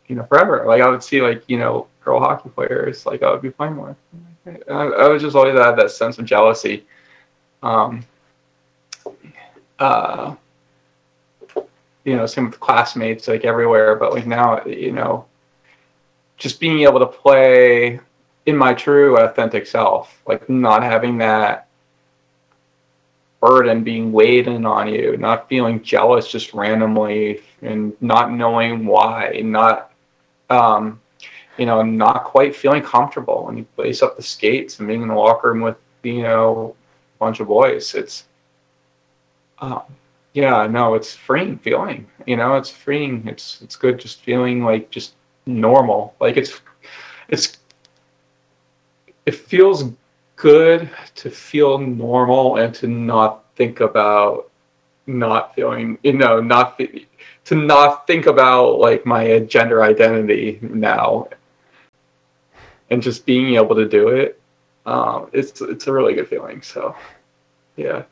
[0.07, 0.63] you know, forever.
[0.67, 3.77] Like I would see like, you know, girl hockey players like I would be playing
[3.77, 3.95] with.
[4.69, 6.85] I, I was just always had that sense of jealousy
[7.61, 8.05] um,
[9.79, 10.35] uh,
[12.09, 13.95] you know, same with classmates, like everywhere.
[13.95, 15.25] But like now, you know,
[16.37, 17.99] just being able to play
[18.47, 21.67] in my true authentic self, like not having that
[23.39, 29.39] burden being weighed in on you, not feeling jealous just randomly and not knowing why,
[29.43, 29.91] not,
[30.49, 30.99] um,
[31.59, 35.09] you know, not quite feeling comfortable when you lace up the skates and being in
[35.09, 36.75] the locker room with, you know,
[37.15, 37.93] a bunch of boys.
[37.93, 38.23] It's,
[39.59, 39.83] um,
[40.33, 42.07] yeah, no, it's freeing feeling.
[42.25, 43.27] You know, it's freeing.
[43.27, 45.13] It's it's good just feeling like just
[45.45, 46.15] normal.
[46.19, 46.61] Like it's
[47.29, 47.57] it's
[49.25, 49.91] it feels
[50.35, 54.49] good to feel normal and to not think about
[55.05, 56.79] not feeling you know not
[57.45, 61.27] to not think about like my gender identity now
[62.91, 64.39] and just being able to do it
[64.85, 66.61] um, it's it's a really good feeling.
[66.61, 66.95] So,
[67.75, 68.03] yeah,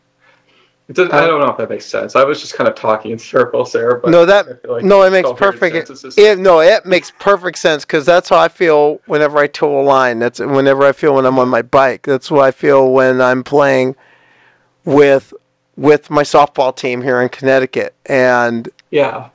[0.89, 2.15] it I uh, don't know if that makes sense.
[2.15, 5.11] I was just kind of talking in circles there, but No, that- like no, it
[5.11, 6.17] makes perfect- sense.
[6.17, 9.83] It, no, it makes perfect sense because that's how I feel whenever I tow a
[9.83, 10.19] line.
[10.19, 12.03] That's whenever I feel when I'm on my bike.
[12.03, 13.95] That's what I feel when I'm playing
[14.85, 15.33] with
[15.75, 19.29] with my softball team here in Connecticut, and yeah,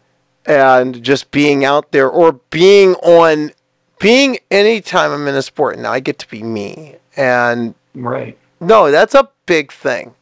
[0.46, 3.52] and just being out there or being on
[3.98, 6.96] being anytime I'm in a sport now, I get to be me.
[7.16, 8.36] And right.
[8.60, 10.14] no, that's a big thing.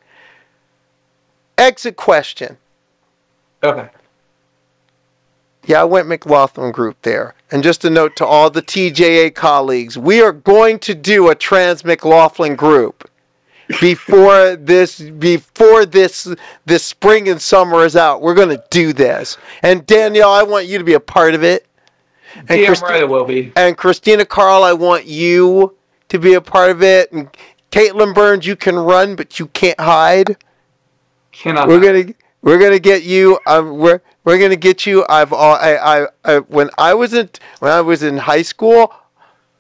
[1.60, 2.56] Exit question.
[3.62, 3.90] Okay.
[5.66, 7.34] Yeah, I went McLaughlin group there.
[7.50, 11.34] And just a note to all the TJA colleagues, we are going to do a
[11.34, 13.10] trans McLaughlin group
[13.78, 16.34] before this before this
[16.64, 18.22] this spring and summer is out.
[18.22, 19.36] We're going to do this.
[19.62, 21.66] And Danielle, I want you to be a part of it.
[22.36, 23.52] And Damn Christi- right, will be.
[23.54, 25.76] and Christina Carl, I want you
[26.08, 27.12] to be a part of it.
[27.12, 27.28] And
[27.70, 30.38] Caitlin Burns, you can run, but you can't hide.
[31.40, 31.68] Cannot.
[31.68, 33.38] We're gonna we're gonna get you.
[33.46, 35.06] Um, we're we're gonna get you.
[35.08, 37.30] I've all I, I I when I was in
[37.60, 38.92] when I was in high school,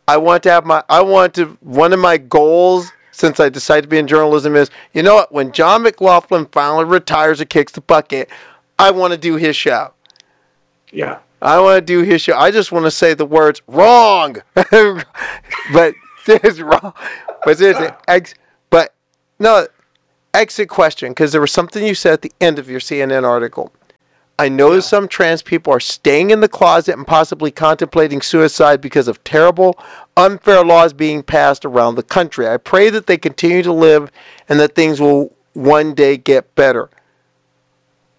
[0.06, 3.82] I want to have my I want to one of my goals since I decided
[3.82, 7.72] to be in journalism is you know what when John McLaughlin finally retires or kicks
[7.72, 8.28] the bucket,
[8.78, 9.94] I want to do his show.
[10.92, 11.20] Yeah.
[11.40, 12.36] I want to do his show.
[12.36, 15.94] I just want to say the words wrong, but
[16.26, 16.92] there's wrong.
[17.42, 18.34] But there's an ex.
[18.68, 18.94] But
[19.38, 19.66] no,
[20.34, 23.72] exit question because there was something you said at the end of your CNN article.
[24.38, 24.80] I know Yeah.
[24.80, 29.78] some trans people are staying in the closet and possibly contemplating suicide because of terrible,
[30.16, 32.48] unfair laws being passed around the country.
[32.48, 34.10] I pray that they continue to live
[34.48, 36.88] and that things will one day get better.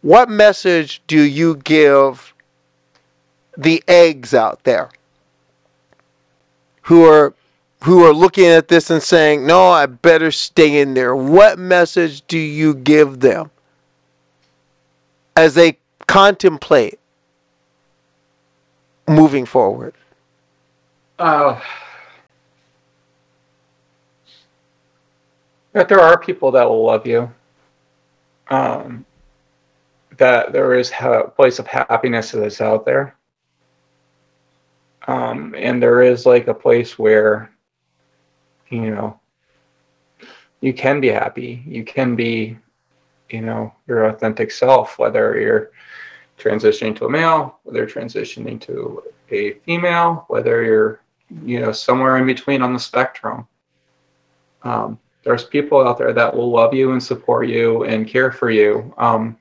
[0.01, 2.33] What message do you give
[3.57, 4.89] the eggs out there
[6.83, 7.33] who are
[7.83, 12.25] who are looking at this and saying, "No, I better stay in there." What message
[12.27, 13.51] do you give them
[15.35, 15.77] as they
[16.07, 16.99] contemplate
[19.07, 19.93] moving forward?
[21.19, 21.59] Uh,
[25.73, 27.31] that there are people that will love you.
[28.49, 29.05] Um,
[30.17, 33.15] that there is a place of happiness that's out there.
[35.07, 37.50] Um, and there is like a place where,
[38.71, 39.19] you know,
[40.61, 41.63] you can be happy.
[41.67, 42.57] You can be,
[43.29, 45.71] you know, your authentic self, whether you're
[46.39, 51.01] transitioning to a male, whether you're transitioning to a female, whether you're,
[51.43, 53.47] you know, somewhere in between on the spectrum.
[54.63, 58.49] Um, there's people out there that will love you and support you and care for
[58.49, 59.37] you um,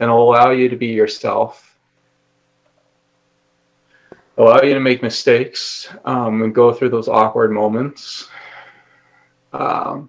[0.00, 1.67] and allow you to be yourself
[4.38, 8.28] allow you to make mistakes um, and go through those awkward moments
[9.52, 10.08] um,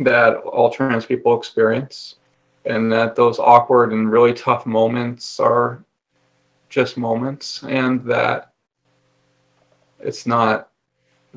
[0.00, 2.16] that all trans people experience
[2.64, 5.84] and that those awkward and really tough moments are
[6.68, 8.52] just moments and that
[10.00, 10.70] it's not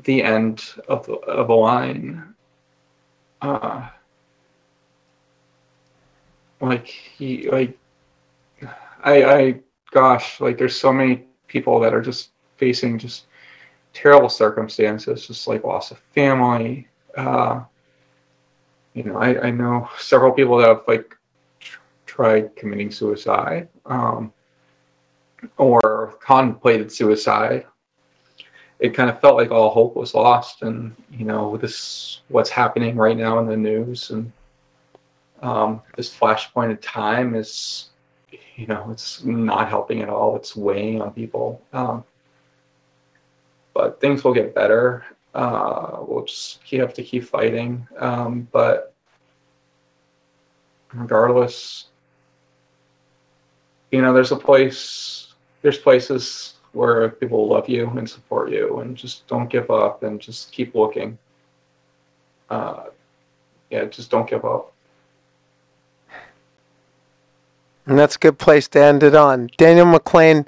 [0.02, 2.34] the end of, of a line.
[3.40, 3.88] Uh,
[6.60, 7.76] like he like
[9.02, 9.60] I I
[9.90, 13.26] gosh like there's so many people that are just facing just
[13.92, 16.88] terrible circumstances just like loss of family
[17.18, 17.60] uh
[18.94, 21.14] you know I I know several people that have like
[21.60, 24.32] tr- tried committing suicide um
[25.56, 27.66] or contemplated suicide.
[28.78, 32.96] It kind of felt like all hope was lost and you know this what's happening
[32.96, 34.32] right now in the news and
[35.40, 37.90] um, this flashpoint of time is
[38.56, 40.36] you know it's not helping at all.
[40.36, 41.62] It's weighing on people.
[41.72, 42.04] Um,
[43.74, 45.04] but things will get better.
[45.34, 47.86] Uh, we'll just keep, have to keep fighting.
[47.98, 48.94] Um, but
[50.92, 51.86] regardless
[53.92, 58.96] you know there's a place there's places where people love you and support you and
[58.96, 61.18] just don't give up and just keep looking.
[62.50, 62.84] Uh,
[63.70, 64.71] yeah just don't give up
[67.86, 69.50] And that's a good place to end it on.
[69.56, 70.46] Danielle McLean,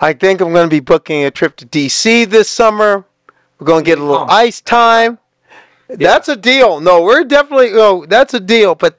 [0.00, 3.04] I think I'm going to be booking a trip to DC this summer.
[3.58, 5.18] We're going to get a little ice time.
[5.88, 6.80] That's a deal.
[6.80, 8.98] No, we're definitely oh, that's a deal, but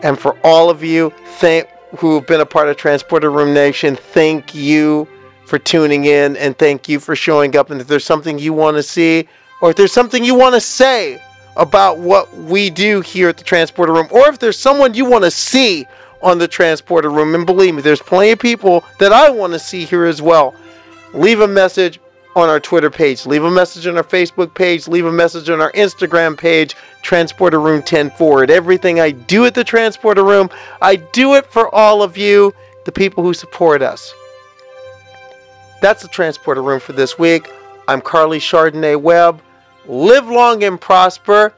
[0.02, 1.70] And for all of you thank,
[2.00, 5.08] who have been a part of Transporter Room Nation, thank you
[5.54, 7.70] for tuning in and thank you for showing up.
[7.70, 9.28] And if there's something you want to see,
[9.62, 11.22] or if there's something you want to say
[11.58, 15.24] about what we do here at the Transporter Room, or if there's someone you want
[15.26, 15.86] to see
[16.24, 19.60] on the Transporter Room, and believe me, there's plenty of people that I want to
[19.60, 20.56] see here as well,
[21.14, 22.00] leave a message
[22.36, 25.62] on our Twitter page, leave a message on our Facebook page, leave a message on
[25.62, 28.50] our Instagram page, Transporter Room 10 Forward.
[28.50, 30.50] Everything I do at the Transporter Room,
[30.82, 34.16] I do it for all of you, the people who support us.
[35.84, 37.52] That's the Transporter Room for this week.
[37.90, 39.42] I'm Carly Chardonnay Webb.
[39.86, 41.54] Live long and prosper,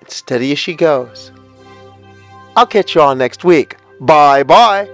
[0.00, 1.30] and steady as she goes.
[2.56, 3.76] I'll catch you all next week.
[4.00, 4.88] Bye bye.